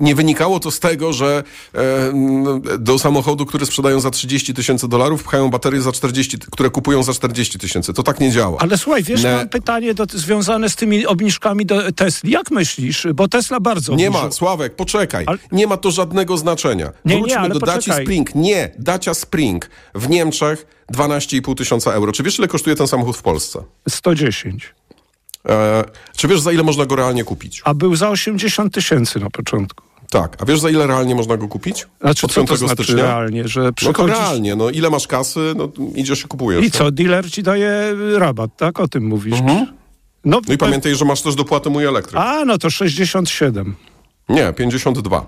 nie 0.00 0.14
wynikało 0.14 0.60
to 0.60 0.70
z 0.70 0.80
tego, 0.80 1.12
że 1.12 1.42
e, 1.74 2.12
no, 2.14 2.60
do 2.78 2.98
samochodu, 2.98 3.46
który 3.46 3.66
sprzedają 3.66 4.00
za 4.00 4.10
30 4.10 4.54
tysięcy 4.54 4.88
dolarów, 4.88 5.22
pchają 5.22 5.50
baterie 5.50 5.82
za 5.82 5.92
40, 5.92 6.38
które 6.38 6.70
kupują 6.70 7.02
za 7.02 7.12
40 7.12 7.58
tysięcy. 7.58 7.92
To 7.92 8.02
tak 8.02 8.20
nie 8.20 8.27
działa. 8.32 8.58
Ale 8.60 8.78
słuchaj, 8.78 9.02
wiesz, 9.02 9.22
Ne- 9.22 9.36
mam 9.36 9.48
pytanie 9.48 9.94
do, 9.94 10.04
związane 10.14 10.68
z 10.70 10.76
tymi 10.76 11.06
obniżkami 11.06 11.66
do 11.66 11.92
Tesli. 11.92 12.30
Jak 12.30 12.50
myślisz? 12.50 13.06
Bo 13.14 13.28
Tesla 13.28 13.60
bardzo 13.60 13.94
Nie 13.94 14.06
obniżyła. 14.06 14.26
ma, 14.28 14.32
Sławek, 14.32 14.76
poczekaj. 14.76 15.24
Ale- 15.28 15.38
Nie 15.52 15.66
ma 15.66 15.76
to 15.76 15.90
żadnego 15.90 16.36
znaczenia. 16.36 16.92
Nie, 17.04 17.14
nie, 17.14 17.20
Wróćmy 17.20 17.38
ale 17.38 17.48
do 17.54 17.58
Daci 17.60 17.76
poczekaj. 17.78 18.04
Spring. 18.04 18.34
Nie, 18.34 18.70
Dacia 18.78 19.14
Spring 19.14 19.70
w 19.94 20.08
Niemczech 20.08 20.66
12,5 20.92 21.54
tysiąca 21.54 21.92
euro. 21.92 22.12
Czy 22.12 22.22
wiesz, 22.22 22.38
ile 22.38 22.48
kosztuje 22.48 22.76
ten 22.76 22.86
samochód 22.88 23.16
w 23.16 23.22
Polsce? 23.22 23.62
110. 23.88 24.74
E, 25.48 25.84
czy 26.16 26.28
wiesz, 26.28 26.40
za 26.40 26.52
ile 26.52 26.62
można 26.62 26.86
go 26.86 26.96
realnie 26.96 27.24
kupić? 27.24 27.62
A 27.64 27.74
był 27.74 27.96
za 27.96 28.08
80 28.10 28.74
tysięcy 28.74 29.20
na 29.20 29.30
początku. 29.30 29.84
Tak. 30.10 30.36
A 30.42 30.44
wiesz, 30.44 30.60
za 30.60 30.70
ile 30.70 30.86
realnie 30.86 31.14
można 31.14 31.36
go 31.36 31.48
kupić? 31.48 31.86
Znaczy, 32.00 32.26
Od 32.26 32.32
co 32.32 32.40
to 32.40 32.46
5 32.46 32.58
znaczy 32.58 32.74
stycznia? 32.84 33.02
realnie, 33.02 33.48
że 33.48 33.60
No 33.60 33.66
to 33.66 33.72
przychodzisz... 33.72 34.16
realnie, 34.18 34.56
no 34.56 34.70
ile 34.70 34.90
masz 34.90 35.06
kasy, 35.06 35.52
no 35.56 35.68
idziesz 35.94 36.24
i 36.24 36.28
kupujesz. 36.28 36.64
I 36.64 36.70
co, 36.70 36.90
dealer 36.90 37.30
ci 37.30 37.42
daje 37.42 37.96
rabat, 38.16 38.50
tak? 38.56 38.80
O 38.80 38.88
tym 38.88 39.06
mówisz. 39.06 39.38
No, 39.44 39.66
No 40.24 40.38
i 40.38 40.40
pe- 40.52 40.56
pamiętaj, 40.56 40.94
że 40.94 41.04
masz 41.04 41.22
też 41.22 41.34
dopłatę 41.34 41.70
mój 41.70 41.84
elektryk. 41.84 42.20
A, 42.20 42.44
no 42.44 42.58
to 42.58 42.70
67. 42.70 43.74
Nie, 44.28 44.52
52. 44.52 45.26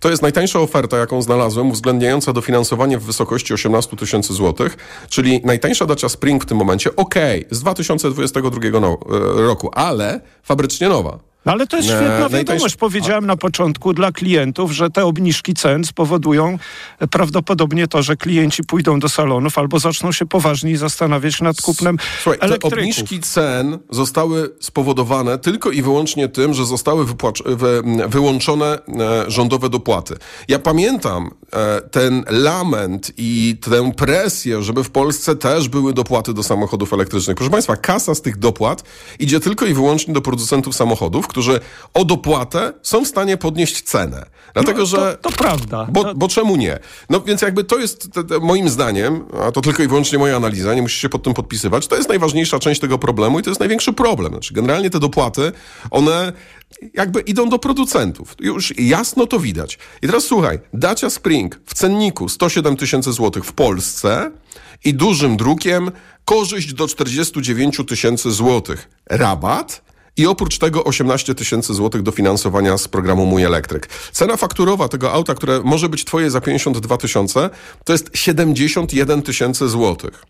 To 0.00 0.10
jest 0.10 0.22
najtańsza 0.22 0.60
oferta, 0.60 0.96
jaką 0.96 1.22
znalazłem, 1.22 1.68
uwzględniająca 1.70 2.32
dofinansowanie 2.32 2.98
w 2.98 3.02
wysokości 3.02 3.54
18 3.54 3.96
tysięcy 3.96 4.34
złotych, 4.34 4.76
czyli 5.08 5.40
najtańsza 5.44 5.86
Dacia 5.86 6.08
Spring 6.08 6.42
w 6.44 6.46
tym 6.46 6.56
momencie, 6.58 6.96
okej, 6.96 7.44
z 7.50 7.60
2022 7.60 8.80
no, 8.80 8.98
e, 9.38 9.46
roku, 9.46 9.70
ale 9.74 10.20
fabrycznie 10.42 10.88
nowa. 10.88 11.18
No 11.46 11.52
ale 11.52 11.66
to 11.66 11.76
jest 11.76 11.88
świetna 11.88 12.28
najtańszy- 12.28 12.32
wiadomość. 12.32 12.76
Powiedziałem 12.76 13.26
na 13.26 13.36
początku 13.36 13.92
dla 13.92 14.12
klientów, 14.12 14.72
że 14.72 14.90
te 14.90 15.04
obniżki 15.04 15.54
cen 15.54 15.84
spowodują 15.84 16.58
e, 16.98 17.06
prawdopodobnie 17.06 17.88
to, 17.88 18.02
że 18.02 18.16
klienci 18.16 18.64
pójdą 18.64 18.98
do 19.00 19.08
salonów 19.08 19.58
albo 19.58 19.78
zaczną 19.78 20.12
się 20.12 20.26
poważniej 20.26 20.76
zastanawiać 20.76 21.40
nad 21.40 21.60
kupnem 21.60 21.98
Słuchaj, 22.22 22.38
te 22.38 22.46
elektryków. 22.46 22.78
obniżki 22.78 23.20
cen 23.20 23.78
zostały 23.90 24.50
spowodowane 24.60 25.38
tylko 25.38 25.70
i 25.70 25.82
wyłącznie 25.82 26.28
tym, 26.28 26.54
że 26.54 26.64
zostały 26.66 27.04
wypłac- 27.04 27.56
wy, 27.56 27.82
wyłączone 28.08 28.78
e, 28.88 29.30
rządowe 29.30 29.68
dopłaty. 29.68 30.14
Ja 30.48 30.58
pamiętam 30.58 31.30
e, 31.52 31.80
ten 31.80 32.24
lament 32.30 33.12
i 33.16 33.56
tę 33.70 33.92
presję, 33.92 34.62
żeby 34.62 34.84
w 34.84 34.90
Polsce 34.90 35.36
też 35.36 35.68
były 35.68 35.92
dopłaty 35.94 36.34
do 36.34 36.42
samochodów 36.42 36.92
elektrycznych. 36.92 37.36
Proszę 37.36 37.50
Państwa, 37.50 37.76
kasa 37.76 38.14
z 38.14 38.22
tych 38.22 38.36
dopłat 38.38 38.82
idzie 39.18 39.40
tylko 39.40 39.66
i 39.66 39.74
wyłącznie 39.74 40.14
do 40.14 40.20
producentów 40.20 40.74
samochodów, 40.76 41.26
którzy 41.36 41.60
o 41.94 42.04
dopłatę 42.04 42.72
są 42.82 43.04
w 43.04 43.08
stanie 43.08 43.36
podnieść 43.36 43.82
cenę. 43.82 44.26
Dlatego, 44.54 44.78
No, 44.78 44.86
że... 44.86 45.18
to, 45.22 45.30
to 45.30 45.36
prawda. 45.36 45.86
Bo, 45.92 46.04
To- 46.04 46.14
bo 46.14 46.28
czemu 46.28 46.56
nie? 46.56 46.78
No 47.10 47.20
więc 47.20 47.42
jakby 47.42 47.64
to 47.64 47.78
jest 47.78 48.12
te, 48.12 48.24
te, 48.24 48.38
moim 48.38 48.68
zdaniem, 48.68 49.24
a 49.48 49.52
to 49.52 49.60
tylko 49.60 49.82
i 49.82 49.88
wyłącznie 49.88 50.18
moja 50.18 50.36
analiza, 50.36 50.74
nie 50.74 50.82
musisz 50.82 51.02
się 51.02 51.08
pod 51.08 51.22
tym 51.22 51.34
podpisywać, 51.34 51.86
to 51.86 51.96
jest 51.96 52.08
najważniejsza 52.08 52.58
część 52.58 52.80
tego 52.80 52.98
problemu 52.98 53.40
i 53.40 53.42
to 53.42 53.50
jest 53.50 53.60
największy 53.60 53.92
problem. 53.92 54.32
Znaczy 54.32 54.54
generalnie 54.54 54.90
te 54.90 55.00
dopłaty, 55.00 55.52
one 55.90 56.32
jakby 56.94 57.20
idą 57.20 57.48
do 57.48 57.58
producentów. 57.58 58.34
Już 58.40 58.78
jasno 58.78 59.26
to 59.26 59.38
widać. 59.40 59.78
I 60.02 60.06
teraz 60.06 60.24
słuchaj, 60.24 60.58
Dacia 60.72 61.10
Spring 61.10 61.60
w 61.66 61.74
cenniku 61.74 62.28
107 62.28 62.76
tysięcy 62.76 63.12
złotych 63.12 63.44
w 63.44 63.52
Polsce 63.52 64.30
i 64.84 64.94
dużym 64.94 65.36
drukiem 65.36 65.90
korzyść 66.24 66.72
do 66.74 66.88
49 66.88 67.80
tysięcy 67.88 68.30
złotych. 68.30 68.88
Rabat 69.10 69.86
i 70.16 70.26
oprócz 70.26 70.58
tego 70.58 70.84
18 70.84 71.34
tysięcy 71.34 71.74
złotych 71.74 72.02
dofinansowania 72.02 72.78
z 72.78 72.88
programu 72.88 73.26
Mój 73.26 73.42
Elektryk. 73.42 73.86
Cena 74.12 74.36
fakturowa 74.36 74.88
tego 74.88 75.12
auta, 75.12 75.34
które 75.34 75.60
może 75.64 75.88
być 75.88 76.04
twoje 76.04 76.30
za 76.30 76.40
52 76.40 76.96
tysiące, 76.96 77.50
to 77.84 77.92
jest 77.92 78.10
71 78.14 79.22
tysięcy 79.22 79.68
złotych. 79.68 80.24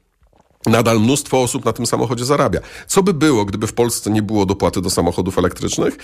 Nadal 0.66 1.00
mnóstwo 1.00 1.42
osób 1.42 1.64
na 1.64 1.72
tym 1.72 1.86
samochodzie 1.86 2.24
zarabia. 2.24 2.60
Co 2.86 3.02
by 3.02 3.14
było, 3.14 3.44
gdyby 3.44 3.66
w 3.66 3.72
Polsce 3.72 4.10
nie 4.10 4.22
było 4.22 4.46
dopłaty 4.46 4.80
do 4.82 4.90
samochodów 4.90 5.38
elektrycznych? 5.38 5.96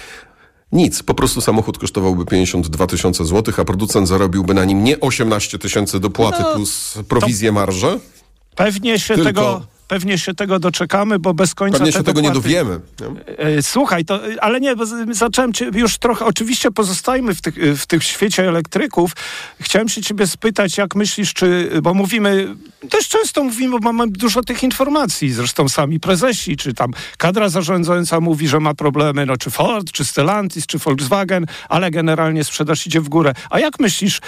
Nic, 0.73 1.03
po 1.03 1.15
prostu 1.15 1.41
samochód 1.41 1.79
kosztowałby 1.79 2.25
52 2.27 2.87
tysiące 2.87 3.25
złotych, 3.25 3.59
a 3.61 3.65
producent 3.65 4.09
zarobiłby 4.09 4.55
na 4.55 4.65
nim 4.65 4.85
nie 4.85 5.01
18 5.01 5.59
tysięcy 5.59 6.01
dopłaty 6.01 6.43
No, 6.43 6.55
plus 6.55 6.95
prowizję 7.09 7.53
marżę. 7.53 7.99
Pewnie 8.57 8.99
się, 8.99 9.15
Tylko- 9.15 9.29
tego, 9.31 9.67
pewnie 9.93 10.19
się 10.19 10.35
tego 10.35 10.59
doczekamy, 10.59 11.19
bo 11.19 11.35
bez 11.35 11.55
końca 11.55 11.79
Pewnie 11.79 11.93
się 11.93 12.03
tego 12.03 12.21
nie 12.21 12.31
dowiemy. 12.31 12.81
nie? 13.01 13.37
E, 13.37 13.63
Słuchaj, 13.63 14.05
to, 14.05 14.29
e, 14.33 14.45
ale 14.45 14.61
nie, 14.61 14.77
bo 14.77 14.85
zacząłem 15.11 15.53
cię 15.53 15.71
już 15.75 15.99
trochę, 15.99 16.25
oczywiście 16.25 16.71
pozostajmy 16.71 17.35
w, 17.35 17.41
tych, 17.41 17.59
e, 17.59 17.77
w 17.77 17.87
tym 17.87 18.01
świecie 18.01 18.49
elektryków. 18.49 19.13
Chciałem 19.61 19.89
się 19.89 20.03
ciebie 20.03 20.27
spytać, 20.27 20.79
jak 20.79 20.95
myślisz, 20.95 21.35
czy, 21.35 21.71
bo 21.83 21.95
mówimy, 21.95 22.57
też 22.91 23.09
często 23.09 23.45
mówimy, 23.45 23.81
bo 23.81 23.93
mamy 23.93 24.13
dużo 24.13 24.43
tych 24.43 24.63
informacji, 24.63 25.33
zresztą 25.33 25.69
sami 25.69 26.01
prezesi, 26.01 26.57
czy 26.57 26.75
tam 26.75 26.91
kadra 27.19 27.49
zarządzająca 27.49 28.21
mówi, 28.21 28.49
że 28.49 28.61
ma 28.61 28.75
problemy, 28.75 29.27
no 29.27 29.37
czy 29.37 29.51
Ford, 29.51 29.93
czy 29.93 30.05
Stellantis, 30.05 30.67
czy 30.67 30.79
Volkswagen, 30.79 31.47
ale 31.69 31.91
generalnie 31.91 32.45
sprzedaż 32.45 32.87
idzie 32.87 33.01
w 33.01 33.09
górę. 33.09 33.33
A 33.51 33.59
jak 33.61 33.81
myślisz, 33.81 34.21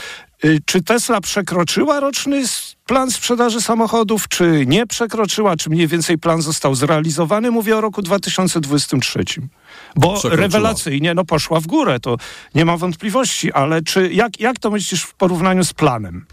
czy 0.65 0.83
Tesla 0.83 1.21
przekroczyła 1.21 2.01
roczny 2.01 2.43
plan 2.87 3.11
sprzedaży 3.11 3.61
samochodów, 3.61 4.29
czy 4.29 4.65
nie 4.67 4.87
przekroczyła, 4.87 5.57
czy 5.57 5.71
mniej 5.71 5.89
więcej 5.89 6.19
plan 6.19 6.43
został 6.43 6.75
zrealizowany? 6.75 7.51
Mówię 7.51 7.77
o 7.77 7.81
roku 7.81 8.03
2023. 8.03 9.25
Bo 9.97 10.21
rewelacyjnie 10.25 11.15
no, 11.15 11.25
poszła 11.25 11.61
w 11.61 11.67
górę, 11.67 12.01
to 12.01 12.17
nie 12.55 12.65
ma 12.65 12.77
wątpliwości, 12.77 13.53
ale 13.53 13.83
czy 13.83 14.13
jak, 14.13 14.41
jak 14.41 14.59
to 14.59 14.71
myślisz 14.71 15.03
w 15.03 15.15
porównaniu 15.15 15.65
z 15.65 15.73
planem? 15.73 16.27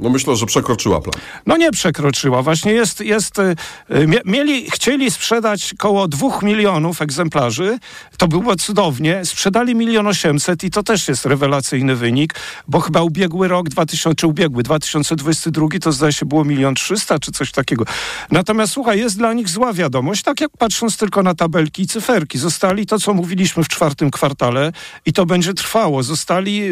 No 0.00 0.10
myślę, 0.10 0.36
że 0.36 0.46
przekroczyła 0.46 1.00
plan. 1.00 1.14
No 1.46 1.56
nie 1.56 1.70
przekroczyła. 1.70 2.42
Właśnie 2.42 2.72
jest, 2.72 3.00
jest 3.00 3.38
y, 3.38 3.54
mie- 3.90 4.20
mieli, 4.24 4.70
chcieli 4.70 5.10
sprzedać 5.10 5.74
koło 5.78 6.08
dwóch 6.08 6.42
milionów 6.42 7.02
egzemplarzy. 7.02 7.78
To 8.18 8.28
było 8.28 8.56
cudownie. 8.56 9.24
Sprzedali 9.24 9.74
milion 9.74 10.06
osiemset 10.06 10.64
i 10.64 10.70
to 10.70 10.82
też 10.82 11.08
jest 11.08 11.26
rewelacyjny 11.26 11.96
wynik, 11.96 12.34
bo 12.68 12.80
chyba 12.80 13.02
ubiegły 13.02 13.48
rok, 13.48 13.68
2000, 13.68 14.14
czy 14.14 14.26
ubiegły, 14.26 14.62
2022 14.62 15.66
to 15.82 15.92
zdaje 15.92 16.12
się 16.12 16.26
było 16.26 16.44
milion 16.44 16.74
trzysta 16.74 17.18
czy 17.18 17.32
coś 17.32 17.52
takiego. 17.52 17.84
Natomiast 18.30 18.72
słuchaj, 18.72 18.98
jest 18.98 19.18
dla 19.18 19.32
nich 19.32 19.48
zła 19.48 19.72
wiadomość, 19.72 20.22
tak 20.22 20.40
jak 20.40 20.50
patrząc 20.58 20.96
tylko 20.96 21.22
na 21.22 21.34
tabelki 21.34 21.82
i 21.82 21.86
cyferki. 21.86 22.38
Zostali 22.38 22.86
to, 22.86 22.98
co 22.98 23.14
mówiliśmy 23.14 23.64
w 23.64 23.68
czwartym 23.68 24.10
kwartale 24.10 24.72
i 25.06 25.12
to 25.12 25.26
będzie 25.26 25.54
trwało. 25.54 26.02
Zostali 26.02 26.62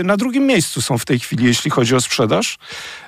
y, 0.00 0.02
na 0.04 0.16
drugim 0.16 0.46
miejscu 0.46 0.82
są 0.82 0.98
w 0.98 1.04
tej 1.04 1.18
chwili, 1.20 1.44
jeśli 1.44 1.70
chodzi 1.70 1.94
o 1.94 2.00
sprzedaż. 2.00 2.58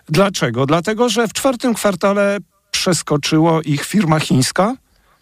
Dlaczego? 0.08 0.66
Dlatego, 0.66 1.08
że 1.08 1.28
w 1.28 1.32
czwartym 1.32 1.74
kwartale 1.74 2.38
przeskoczyło 2.70 3.62
ich 3.62 3.84
firma 3.84 4.20
chińska, 4.20 4.74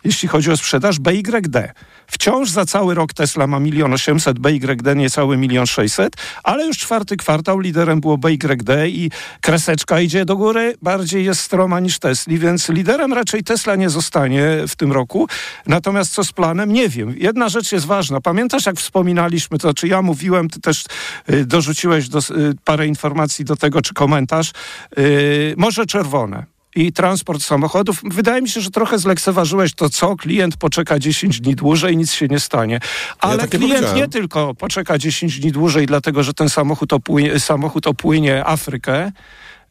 jeśli 0.06 0.28
chodzi 0.28 0.50
o 0.50 0.56
sprzedaż 0.56 0.98
BYD. 0.98 1.72
Wciąż 2.06 2.50
za 2.50 2.66
cały 2.66 2.94
rok 2.94 3.12
Tesla 3.12 3.46
ma 3.46 3.60
milion 3.60 3.92
osiemset, 3.92 4.38
BYD 4.38 4.96
niecały 4.96 5.36
milion 5.36 5.66
sześćset, 5.66 6.16
ale 6.44 6.66
już 6.66 6.78
czwarty 6.78 7.16
kwartał 7.16 7.60
liderem 7.60 8.00
było 8.00 8.18
BYD 8.18 8.88
i 8.88 9.10
kreseczka 9.40 10.00
idzie 10.00 10.24
do 10.24 10.36
góry, 10.36 10.74
bardziej 10.82 11.24
jest 11.24 11.40
stroma 11.40 11.80
niż 11.80 11.98
Tesli, 11.98 12.38
więc 12.38 12.68
liderem 12.68 13.12
raczej 13.12 13.44
Tesla 13.44 13.76
nie 13.76 13.90
zostanie 13.90 14.48
w 14.68 14.76
tym 14.76 14.92
roku. 14.92 15.28
Natomiast 15.66 16.12
co 16.12 16.24
z 16.24 16.32
planem? 16.32 16.72
Nie 16.72 16.88
wiem. 16.88 17.14
Jedna 17.16 17.48
rzecz 17.48 17.72
jest 17.72 17.86
ważna. 17.86 18.20
Pamiętasz, 18.20 18.66
jak 18.66 18.76
wspominaliśmy, 18.76 19.58
to 19.58 19.74
czy 19.74 19.88
ja 19.88 20.02
mówiłem, 20.02 20.48
ty 20.48 20.60
też 20.60 20.84
y, 21.30 21.46
dorzuciłeś 21.46 22.08
do, 22.08 22.18
y, 22.18 22.22
parę 22.64 22.86
informacji 22.86 23.44
do 23.44 23.56
tego, 23.56 23.82
czy 23.82 23.94
komentarz. 23.94 24.52
Y, 24.98 25.54
Morze 25.56 25.86
Czerwone 25.86 26.55
i 26.76 26.92
transport 26.92 27.42
samochodów. 27.42 28.00
Wydaje 28.04 28.42
mi 28.42 28.48
się, 28.48 28.60
że 28.60 28.70
trochę 28.70 28.98
zlekceważyłeś 28.98 29.74
to, 29.74 29.90
co 29.90 30.16
klient 30.16 30.56
poczeka 30.56 30.98
10 30.98 31.40
dni 31.40 31.54
dłużej, 31.54 31.96
nic 31.96 32.12
się 32.12 32.28
nie 32.28 32.40
stanie. 32.40 32.80
Ale 33.18 33.38
tak 33.38 33.52
nie 33.52 33.58
klient 33.58 33.74
powiedziałem. 33.74 33.96
nie 33.96 34.08
tylko 34.08 34.54
poczeka 34.54 34.98
10 34.98 35.40
dni 35.40 35.52
dłużej, 35.52 35.86
dlatego 35.86 36.22
że 36.22 36.34
ten 36.34 36.48
samochód 36.48 36.92
opłynie, 36.92 37.40
samochód 37.40 37.86
opłynie 37.86 38.46
Afrykę, 38.46 39.12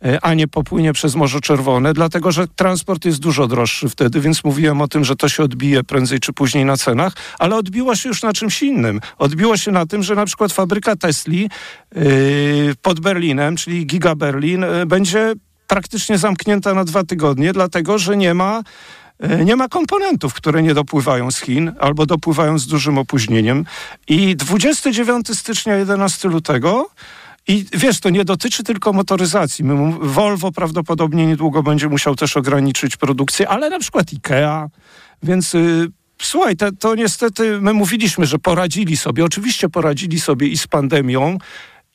e, 0.05 0.19
a 0.21 0.33
nie 0.33 0.47
popłynie 0.47 0.93
przez 0.93 1.15
Morze 1.15 1.41
Czerwone, 1.41 1.93
dlatego 1.93 2.31
że 2.31 2.47
transport 2.47 3.05
jest 3.05 3.19
dużo 3.19 3.47
droższy 3.47 3.89
wtedy, 3.89 4.19
więc 4.21 4.43
mówiłem 4.43 4.81
o 4.81 4.87
tym, 4.87 5.05
że 5.05 5.15
to 5.15 5.29
się 5.29 5.43
odbije 5.43 5.83
prędzej 5.83 6.19
czy 6.19 6.33
później 6.33 6.65
na 6.65 6.77
cenach, 6.77 7.13
ale 7.39 7.55
odbiło 7.55 7.95
się 7.95 8.09
już 8.09 8.23
na 8.23 8.33
czymś 8.33 8.63
innym. 8.63 8.99
Odbiło 9.17 9.57
się 9.57 9.71
na 9.71 9.85
tym, 9.85 10.03
że 10.03 10.15
na 10.15 10.25
przykład 10.25 10.53
fabryka 10.53 10.95
Tesli 10.95 11.49
yy, 11.95 12.75
pod 12.81 12.99
Berlinem, 12.99 13.55
czyli 13.55 13.85
Giga 13.85 14.15
Berlin, 14.15 14.61
yy, 14.61 14.85
będzie 14.85 15.33
praktycznie 15.67 16.17
zamknięta 16.17 16.73
na 16.73 16.83
dwa 16.83 17.03
tygodnie, 17.03 17.53
dlatego 17.53 17.97
że 17.97 18.17
nie 18.17 18.33
ma 18.33 18.63
e, 19.19 19.45
nie 19.45 19.55
ma 19.55 19.67
komponentów, 19.67 20.33
które 20.33 20.63
nie 20.63 20.73
dopływają 20.73 21.31
z 21.31 21.39
Chin 21.41 21.71
albo 21.79 22.05
dopływają 22.05 22.59
z 22.59 22.67
dużym 22.67 22.97
opóźnieniem. 22.97 23.65
I 24.07 24.35
29 24.35 25.37
stycznia, 25.39 25.75
11 25.75 26.29
lutego 26.29 26.89
i 27.47 27.65
wiesz, 27.73 27.99
to 27.99 28.09
nie 28.09 28.25
dotyczy 28.25 28.63
tylko 28.63 28.93
motoryzacji. 28.93 29.65
Volvo 30.01 30.51
prawdopodobnie 30.51 31.27
niedługo 31.27 31.63
będzie 31.63 31.89
musiał 31.89 32.15
też 32.15 32.37
ograniczyć 32.37 32.97
produkcję, 32.97 33.49
ale 33.49 33.69
na 33.69 33.79
przykład 33.79 34.07
IKEA, 34.13 34.69
więc 35.23 35.55
y, 35.55 35.87
słuchaj, 36.21 36.55
te, 36.55 36.71
to 36.71 36.95
niestety 36.95 37.61
my 37.61 37.73
mówiliśmy, 37.73 38.25
że 38.25 38.39
poradzili 38.39 38.97
sobie. 38.97 39.25
Oczywiście 39.25 39.69
poradzili 39.69 40.19
sobie 40.19 40.47
i 40.47 40.57
z 40.57 40.67
pandemią, 40.67 41.37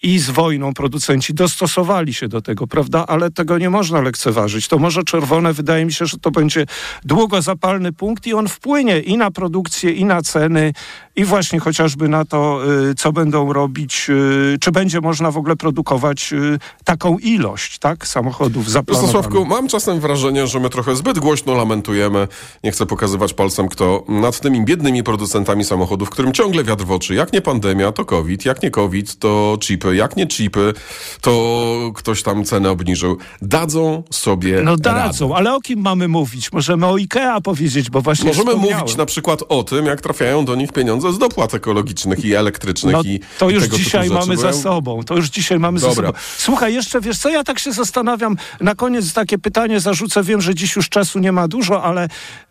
i 0.02 0.18
z 0.18 0.30
wojną 0.30 0.74
producenci 0.74 1.34
dostosowali 1.34 2.14
się 2.14 2.28
do 2.28 2.42
tego, 2.42 2.66
prawda? 2.66 3.04
Ale 3.06 3.30
tego 3.30 3.58
nie 3.58 3.70
można 3.70 4.00
lekceważyć. 4.00 4.68
To 4.68 4.78
Morze 4.78 5.04
Czerwone 5.04 5.52
wydaje 5.52 5.84
mi 5.84 5.92
się, 5.92 6.06
że 6.06 6.18
to 6.18 6.30
będzie 6.30 6.66
długo 7.04 7.42
zapalny 7.42 7.92
punkt 7.92 8.26
i 8.26 8.34
on 8.34 8.48
wpłynie 8.48 9.00
i 9.00 9.16
na 9.16 9.30
produkcję, 9.30 9.92
i 9.92 10.04
na 10.04 10.22
ceny, 10.22 10.72
i 11.20 11.24
właśnie 11.24 11.60
chociażby 11.60 12.08
na 12.08 12.24
to, 12.24 12.60
y, 12.90 12.94
co 12.94 13.12
będą 13.12 13.52
robić, 13.52 14.06
y, 14.54 14.58
czy 14.60 14.72
będzie 14.72 15.00
można 15.00 15.30
w 15.30 15.36
ogóle 15.36 15.56
produkować 15.56 16.32
y, 16.32 16.58
taką 16.84 17.18
ilość, 17.18 17.78
tak, 17.78 18.06
samochodów 18.06 18.70
zaplanowanych. 18.70 19.12
Sławku, 19.12 19.44
mam 19.44 19.68
czasem 19.68 20.00
wrażenie, 20.00 20.46
że 20.46 20.60
my 20.60 20.70
trochę 20.70 20.96
zbyt 20.96 21.18
głośno 21.18 21.54
lamentujemy, 21.54 22.28
nie 22.64 22.70
chcę 22.70 22.86
pokazywać 22.86 23.34
palcem 23.34 23.68
kto, 23.68 24.04
nad 24.08 24.40
tymi 24.40 24.64
biednymi 24.64 25.02
producentami 25.02 25.64
samochodów, 25.64 26.10
którym 26.10 26.32
ciągle 26.32 26.64
wiatr 26.64 26.84
w 26.84 26.90
oczy. 26.90 27.14
Jak 27.14 27.32
nie 27.32 27.40
pandemia, 27.40 27.92
to 27.92 28.04
COVID, 28.04 28.44
jak 28.44 28.62
nie 28.62 28.70
COVID, 28.70 29.18
to 29.18 29.58
chipy, 29.60 29.96
jak 29.96 30.16
nie 30.16 30.26
chipy, 30.26 30.72
to 31.20 31.92
ktoś 31.94 32.22
tam 32.22 32.44
cenę 32.44 32.70
obniżył. 32.70 33.16
Dadzą 33.42 34.02
sobie 34.10 34.60
No 34.64 34.70
radę. 34.70 34.82
dadzą, 34.82 35.34
ale 35.36 35.54
o 35.54 35.60
kim 35.60 35.80
mamy 35.80 36.08
mówić? 36.08 36.52
Możemy 36.52 36.86
o 36.86 36.94
IKEA 36.94 37.40
powiedzieć, 37.42 37.90
bo 37.90 38.00
właśnie 38.00 38.26
Możemy 38.26 38.54
mówić 38.54 38.96
na 38.96 39.06
przykład 39.06 39.42
o 39.48 39.62
tym, 39.62 39.86
jak 39.86 40.00
trafiają 40.00 40.44
do 40.44 40.54
nich 40.54 40.72
pieniądze 40.72 41.09
z 41.12 41.18
dopłat 41.18 41.54
ekologicznych 41.54 42.24
i 42.24 42.34
elektrycznych 42.34 42.92
No, 42.92 43.02
i 43.02 43.20
to 43.38 43.50
już 43.50 43.64
dzisiaj 43.64 44.10
mamy 44.10 44.36
za 44.36 44.52
sobą. 44.52 45.02
To 45.02 45.16
już 45.16 45.28
dzisiaj 45.28 45.58
mamy 45.58 45.78
za 45.78 45.88
Dobra. 45.88 46.06
sobą. 46.06 46.18
Słuchaj, 46.38 46.74
jeszcze 46.74 47.00
wiesz 47.00 47.18
co, 47.18 47.28
ja 47.28 47.44
tak 47.44 47.58
się 47.58 47.72
zastanawiam, 47.72 48.36
na 48.60 48.74
koniec 48.74 49.12
takie 49.12 49.38
pytanie 49.38 49.80
zarzucę, 49.80 50.22
wiem, 50.22 50.40
że 50.40 50.54
dziś 50.54 50.76
już 50.76 50.88
czasu 50.88 51.18
nie 51.18 51.32
ma 51.32 51.48
dużo, 51.48 51.82
ale 51.82 52.08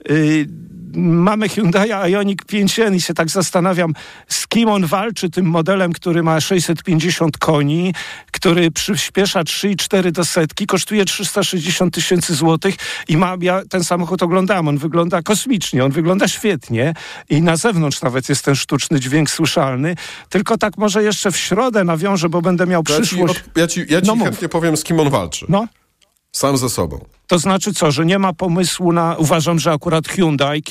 yy, 0.09 0.47
mamy 0.95 1.49
Hyundai 1.49 1.89
Ioniq 2.11 2.45
5N 2.45 2.95
i 2.95 3.01
się 3.01 3.13
tak 3.13 3.29
zastanawiam, 3.29 3.93
z 4.27 4.47
kim 4.47 4.69
on 4.69 4.85
walczy 4.85 5.29
tym 5.29 5.45
modelem, 5.45 5.93
który 5.93 6.23
ma 6.23 6.41
650 6.41 7.37
koni, 7.37 7.93
który 8.31 8.71
przyspiesza 8.71 9.41
3,4 9.43 10.11
do 10.11 10.25
setki, 10.25 10.65
kosztuje 10.67 11.05
360 11.05 11.93
tysięcy 11.93 12.35
złotych 12.35 12.75
i 13.07 13.17
ma, 13.17 13.35
ja 13.41 13.61
ten 13.69 13.83
samochód 13.83 14.23
oglądałem, 14.23 14.67
on 14.67 14.77
wygląda 14.77 15.21
kosmicznie, 15.21 15.85
on 15.85 15.91
wygląda 15.91 16.27
świetnie 16.27 16.93
i 17.29 17.41
na 17.41 17.57
zewnątrz 17.57 18.01
nawet 18.01 18.29
jest 18.29 18.45
ten 18.45 18.55
sztuczny 18.55 18.99
dźwięk 18.99 19.29
słyszalny, 19.29 19.95
tylko 20.29 20.57
tak 20.57 20.77
może 20.77 21.03
jeszcze 21.03 21.31
w 21.31 21.37
środę 21.37 21.83
nawiążę, 21.83 22.29
bo 22.29 22.41
będę 22.41 22.67
miał 22.67 22.83
Ja 22.89 22.95
ci, 22.95 23.01
przyszłość. 23.01 23.43
ja 23.55 23.67
ci, 23.67 23.85
ja 23.89 24.01
ci 24.01 24.07
No 24.07 24.15
mów. 24.15 24.25
chętnie 24.27 24.49
powiem, 24.49 24.77
z 24.77 24.83
kim 24.83 24.99
on 24.99 25.09
walczy. 25.09 25.45
No, 25.49 25.67
Sam 26.31 26.57
ze 26.57 26.69
sobą. 26.69 27.05
To 27.29 27.39
znaczy 27.39 27.73
co, 27.73 27.91
że 27.91 28.05
nie 28.05 28.19
ma 28.19 28.33
pomysłu 28.33 28.91
na, 28.91 29.15
uważam, 29.17 29.59
że 29.59 29.71
akurat 29.71 30.07
Hyundai, 30.07 30.63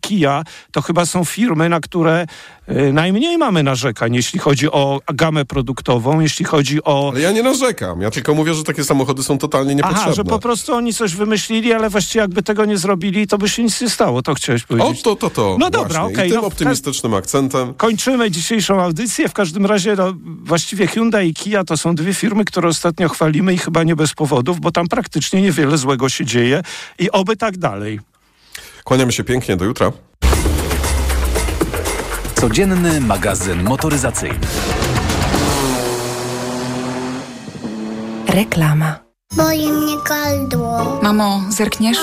Kia 0.00 0.42
to 0.72 0.82
chyba 0.82 1.06
są 1.06 1.24
firmy, 1.24 1.68
na 1.68 1.80
które 1.80 2.26
y, 2.68 2.92
najmniej 2.92 3.38
mamy 3.38 3.62
narzekań, 3.62 4.14
jeśli 4.14 4.38
chodzi 4.38 4.70
o 4.70 5.00
gamę 5.14 5.44
produktową, 5.44 6.20
jeśli 6.20 6.44
chodzi 6.44 6.84
o... 6.84 7.10
Ale 7.12 7.20
ja 7.20 7.32
nie 7.32 7.42
narzekam. 7.42 8.00
Ja 8.00 8.10
tylko 8.10 8.34
mówię, 8.34 8.54
że 8.54 8.64
takie 8.64 8.84
samochody 8.84 9.22
są 9.22 9.38
totalnie 9.38 9.74
niepotrzebne. 9.74 10.02
Aha, 10.04 10.14
że 10.14 10.24
po 10.24 10.38
prostu 10.38 10.74
oni 10.74 10.94
coś 10.94 11.14
wymyślili, 11.14 11.72
ale 11.72 11.90
właściwie 11.90 12.20
jakby 12.20 12.42
tego 12.42 12.64
nie 12.64 12.78
zrobili, 12.78 13.26
to 13.26 13.38
by 13.38 13.48
się 13.48 13.62
nic 13.62 13.80
nie 13.80 13.90
stało, 13.90 14.22
to 14.22 14.34
chciałeś 14.34 14.62
O, 14.62 14.66
powiedzieć. 14.66 15.02
to, 15.02 15.16
to, 15.16 15.30
to. 15.30 15.56
No 15.60 15.70
dobra, 15.70 16.02
okej, 16.02 16.28
I 16.28 16.32
tym 16.32 16.40
no, 16.40 16.46
optymistycznym 16.46 17.14
akcentem. 17.14 17.74
Kończymy 17.74 18.30
dzisiejszą 18.30 18.82
audycję. 18.82 19.28
W 19.28 19.32
każdym 19.32 19.66
razie 19.66 19.96
no, 19.96 20.14
właściwie 20.44 20.86
Hyundai 20.86 21.28
i 21.28 21.34
Kia 21.34 21.64
to 21.64 21.76
są 21.76 21.94
dwie 21.94 22.14
firmy, 22.14 22.44
które 22.44 22.68
ostatnio 22.68 23.08
chwalimy 23.08 23.54
i 23.54 23.58
chyba 23.58 23.82
nie 23.82 23.96
bez 23.96 24.14
powodów, 24.14 24.60
bo 24.60 24.70
tam 24.70 24.86
praktycznie 24.88 25.42
niewiele 25.42 25.78
złego 25.78 25.93
się 26.08 26.24
dzieje 26.24 26.62
i 26.98 27.10
oby 27.10 27.36
tak 27.36 27.58
dalej. 27.58 28.00
Kłaniamy 28.84 29.12
się 29.12 29.24
pięknie, 29.24 29.56
do 29.56 29.64
jutra. 29.64 29.92
Codzienny 32.34 33.00
magazyn 33.00 33.62
motoryzacyjny. 33.62 34.38
Reklama. 38.28 39.04
Boli 39.36 39.72
mnie 39.72 39.94
gardło. 40.08 41.00
Mamo, 41.02 41.40
zerkniesz? 41.48 41.98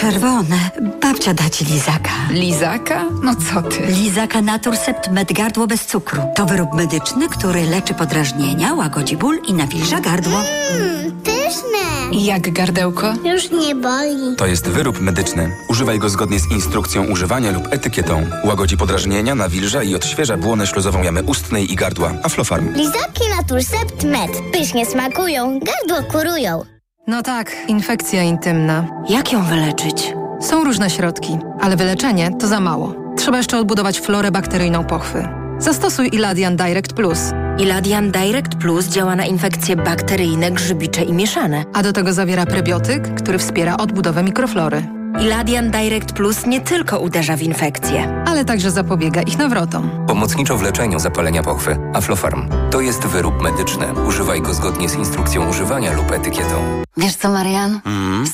Czerwone. 0.00 0.70
Babcia 1.02 1.34
da 1.34 1.50
ci 1.50 1.64
lizaka. 1.64 2.10
Lizaka? 2.30 3.04
No 3.22 3.34
co 3.34 3.62
ty? 3.62 3.86
Lizaka 3.86 4.42
Naturcept 4.42 5.10
Med 5.10 5.32
Gardło 5.32 5.66
bez 5.66 5.86
cukru. 5.86 6.22
To 6.34 6.46
wyrób 6.46 6.74
medyczny, 6.74 7.28
który 7.28 7.62
leczy 7.62 7.94
podrażnienia, 7.94 8.74
łagodzi 8.74 9.16
ból 9.16 9.38
i 9.48 9.54
nawilża 9.54 10.00
gardło. 10.00 10.38
Mmm, 10.72 11.22
pyszne. 11.46 12.18
Jak 12.24 12.52
gardełko? 12.52 13.12
Już 13.24 13.50
nie 13.50 13.74
boli. 13.74 14.36
To 14.36 14.46
jest 14.46 14.68
wyrób 14.68 15.00
medyczny. 15.00 15.50
Używaj 15.68 15.98
go 15.98 16.08
zgodnie 16.08 16.40
z 16.40 16.50
instrukcją 16.52 17.04
używania 17.06 17.50
lub 17.52 17.72
etykietą. 17.72 18.26
Łagodzi 18.44 18.76
podrażnienia, 18.76 19.34
nawilża 19.34 19.82
i 19.82 19.94
odświeża 19.94 20.36
błonę 20.36 20.66
śluzową 20.66 21.02
jamy 21.02 21.22
ustnej 21.22 21.72
i 21.72 21.76
gardła. 21.76 22.12
Aflofarm. 22.22 22.74
Lizaki 22.74 23.24
Naturcept 23.36 24.04
Med. 24.04 24.30
Pysznie 24.52 24.86
smakują, 24.86 25.58
gardło 25.58 26.10
kurują. 26.12 26.62
No 27.06 27.22
tak, 27.22 27.52
infekcja 27.68 28.22
intymna. 28.22 28.86
Jak 29.08 29.32
ją 29.32 29.44
wyleczyć? 29.44 30.12
Są 30.40 30.64
różne 30.64 30.90
środki, 30.90 31.38
ale 31.60 31.76
wyleczenie 31.76 32.30
to 32.40 32.46
za 32.48 32.60
mało. 32.60 32.94
Trzeba 33.16 33.36
jeszcze 33.36 33.58
odbudować 33.58 34.00
florę 34.00 34.30
bakteryjną 34.30 34.84
pochwy. 34.84 35.28
Zastosuj 35.58 36.08
Iladian 36.12 36.56
Direct 36.56 36.92
Plus, 36.92 37.18
Iladian 37.58 38.10
Direct 38.10 38.54
Plus 38.54 38.88
działa 38.88 39.16
na 39.16 39.26
infekcje 39.26 39.76
bakteryjne, 39.76 40.50
grzybicze 40.50 41.02
i 41.02 41.12
mieszane. 41.12 41.64
a 41.74 41.82
do 41.82 41.92
tego 41.92 42.12
zawiera 42.12 42.46
prebiotyk, 42.46 43.14
który 43.14 43.38
wspiera 43.38 43.76
odbudowę 43.76 44.22
mikroflory, 44.22 44.82
Iladian 45.14 45.70
Direct 45.70 46.12
Plus 46.12 46.46
nie 46.46 46.60
tylko 46.60 46.98
uderza 46.98 47.36
w 47.36 47.42
infekcje. 47.42 48.24
ale 48.26 48.44
także 48.44 48.70
zapobiega 48.70 49.22
ich 49.22 49.38
nawrotom. 49.38 50.06
Pomocniczo 50.06 50.56
w 50.56 50.62
leczeniu 50.62 50.98
zapalenia 50.98 51.42
pochwy. 51.42 51.76
Aflofarm. 51.94 52.48
To 52.70 52.80
jest 52.80 53.00
wyrób 53.06 53.42
medyczny. 53.42 53.86
Używaj 54.08 54.42
go 54.42 54.54
zgodnie 54.54 54.88
z 54.88 54.94
instrukcją 54.94 55.48
używania 55.50 55.92
lub 55.92 56.10
etykietą. 56.12 56.82
Wiesz 56.96 57.14
co, 57.16 57.28
Marian? 57.28 57.80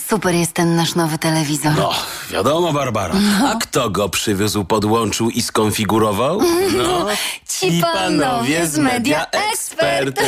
Super 0.08 0.34
jest 0.34 0.52
ten 0.52 0.76
nasz 0.76 0.94
nowy 0.94 1.18
telewizor. 1.18 1.72
No, 1.76 1.90
wiadomo, 2.30 2.72
Barbara. 2.72 3.14
A 3.44 3.54
kto 3.60 3.90
go 3.90 4.08
przywiózł, 4.08 4.64
podłączył 4.64 5.30
i 5.30 5.42
skonfigurował? 5.42 6.40
No, 6.76 7.06
Ci 7.48 7.82
panowie 7.94 8.66
z 8.66 8.78
Media 8.78 9.26
Expert. 9.52 10.20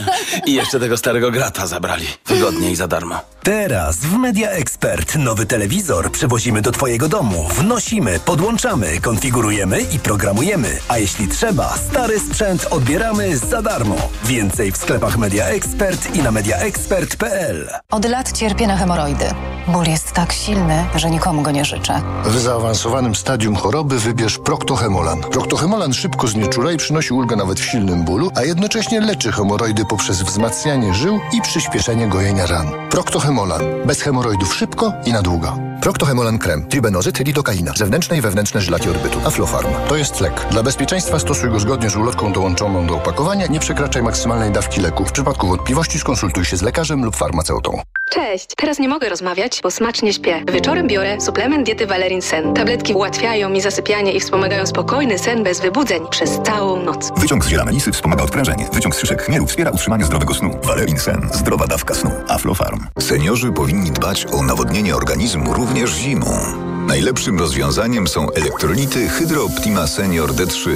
I 0.46 0.52
jeszcze 0.54 0.80
tego 0.80 0.96
starego 0.96 1.30
grata 1.30 1.66
zabrali. 1.66 2.06
Wygodnie 2.26 2.70
i 2.70 2.76
za 2.76 2.88
darmo. 2.88 3.20
Teraz 3.42 3.96
w 3.96 4.16
Media 4.18 4.50
Expert 4.50 5.16
nowy 5.16 5.46
telewizor 5.46 6.01
przywozimy 6.10 6.62
do 6.62 6.72
Twojego 6.72 7.08
domu. 7.08 7.48
Wnosimy, 7.54 8.20
podłączamy, 8.20 9.00
konfigurujemy 9.00 9.80
i 9.80 9.98
programujemy. 9.98 10.78
A 10.88 10.98
jeśli 10.98 11.28
trzeba, 11.28 11.76
stary 11.76 12.20
sprzęt 12.20 12.66
odbieramy 12.70 13.36
za 13.36 13.62
darmo. 13.62 13.96
Więcej 14.24 14.72
w 14.72 14.76
sklepach 14.76 15.18
Media 15.18 15.46
Expert 15.46 16.16
i 16.16 16.22
na 16.22 16.30
mediaexpert.pl. 16.30 17.70
Od 17.90 18.04
lat 18.04 18.32
cierpię 18.32 18.66
na 18.66 18.76
hemoroidy. 18.76 19.24
Ból 19.68 19.84
jest 19.86 20.12
tak 20.12 20.32
silny, 20.32 20.84
że 20.94 21.10
nikomu 21.10 21.42
go 21.42 21.50
nie 21.50 21.64
życzę. 21.64 22.02
W 22.24 22.38
zaawansowanym 22.38 23.14
stadium 23.14 23.56
choroby 23.56 23.98
wybierz 23.98 24.38
Proctohemolan. 24.38 25.20
Proctohemolan 25.20 25.92
szybko 25.92 26.28
znieczula 26.28 26.72
i 26.72 26.76
przynosi 26.76 27.14
ulgę 27.14 27.36
nawet 27.36 27.60
w 27.60 27.64
silnym 27.64 28.04
bólu, 28.04 28.30
a 28.34 28.42
jednocześnie 28.42 29.00
leczy 29.00 29.32
hemoroidy 29.32 29.84
poprzez 29.84 30.22
wzmacnianie 30.22 30.94
żył 30.94 31.20
i 31.32 31.42
przyspieszenie 31.42 32.08
gojenia 32.08 32.46
ran. 32.46 32.66
Proctohemolan. 32.90 33.62
Bez 33.86 34.00
hemoroidów 34.02 34.54
szybko 34.54 34.92
i 35.06 35.12
na 35.12 35.22
długo. 35.22 35.56
Proctohemolan 35.82 36.38
krem. 36.38 36.66
Tribenozyt, 36.68 37.18
lidokaina. 37.18 37.72
Zewnętrzne 37.76 38.18
i 38.18 38.20
wewnętrzne 38.20 38.60
żylaki 38.60 38.88
orbytu. 38.90 39.18
Aflofarm. 39.26 39.68
To 39.88 39.96
jest 39.96 40.20
lek. 40.20 40.46
Dla 40.50 40.62
bezpieczeństwa 40.62 41.18
stosuj 41.18 41.50
go 41.50 41.60
zgodnie 41.60 41.90
z 41.90 41.96
ulotką 41.96 42.32
dołączoną 42.32 42.86
do 42.86 42.96
opakowania. 42.96 43.46
Nie 43.46 43.60
przekraczaj 43.60 44.02
maksymalnej 44.02 44.50
dawki 44.50 44.80
leku. 44.80 45.04
W 45.04 45.12
przypadku 45.12 45.46
wątpliwości 45.48 45.98
skonsultuj 45.98 46.44
się 46.44 46.56
z 46.56 46.62
lekarzem 46.62 47.04
lub 47.04 47.16
farmaceutą. 47.16 47.82
Cześć, 48.10 48.46
teraz 48.56 48.78
nie 48.78 48.88
mogę 48.88 49.08
rozmawiać, 49.08 49.51
bo 49.62 49.70
smacznie 49.70 50.12
śpię. 50.12 50.44
Wieczorem 50.52 50.86
biorę 50.88 51.20
suplement 51.20 51.66
diety 51.66 51.86
Valerin 51.86 52.22
Sen. 52.22 52.54
Tabletki 52.54 52.94
ułatwiają 52.94 53.48
mi 53.48 53.60
zasypianie 53.60 54.12
i 54.12 54.20
wspomagają 54.20 54.66
spokojny 54.66 55.18
sen 55.18 55.42
bez 55.42 55.60
wybudzeń 55.60 56.02
przez 56.10 56.40
całą 56.44 56.82
noc. 56.82 57.10
Wyciąg 57.16 57.44
z 57.44 57.48
ziela 57.48 57.64
melisy 57.64 57.92
wspomaga 57.92 58.24
odprężenie. 58.24 58.68
Wyciąg 58.72 58.94
z 58.96 58.98
szyszek 58.98 59.22
chmielu 59.22 59.46
wspiera 59.46 59.70
utrzymanie 59.70 60.04
zdrowego 60.04 60.34
snu. 60.34 60.50
Valerin 60.62 60.98
Sen. 60.98 61.28
Zdrowa 61.32 61.66
dawka 61.66 61.94
snu. 61.94 62.10
Aflofarm. 62.28 62.86
Seniorzy 63.00 63.52
powinni 63.52 63.90
dbać 63.90 64.26
o 64.32 64.42
nawodnienie 64.42 64.96
organizmu 64.96 65.54
również 65.54 65.90
zimą. 65.90 66.71
Najlepszym 66.92 67.38
rozwiązaniem 67.38 68.08
są 68.08 68.30
elektrolity 68.30 69.08
Hydro 69.08 69.44
Optima 69.44 69.86
Senior 69.86 70.32
D3. 70.32 70.70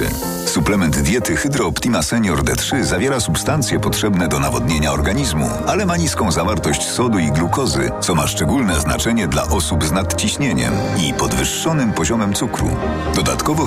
Suplement 0.45 0.99
diety 0.99 1.35
Hydro 1.35 1.67
Optima 1.67 2.03
Senior 2.03 2.43
D3 2.43 2.83
zawiera 2.83 3.19
substancje 3.19 3.79
potrzebne 3.79 4.27
do 4.27 4.39
nawodnienia 4.39 4.91
organizmu, 4.91 5.49
ale 5.67 5.85
ma 5.85 5.97
niską 5.97 6.31
zawartość 6.31 6.89
sodu 6.89 7.19
i 7.19 7.31
glukozy, 7.31 7.91
co 8.01 8.15
ma 8.15 8.27
szczególne 8.27 8.79
znaczenie 8.79 9.27
dla 9.27 9.43
osób 9.43 9.83
z 9.83 9.91
nadciśnieniem 9.91 10.73
i 11.07 11.13
podwyższonym 11.13 11.93
poziomem 11.93 12.33
cukru. 12.33 12.69
Dodatkowo 13.15 13.47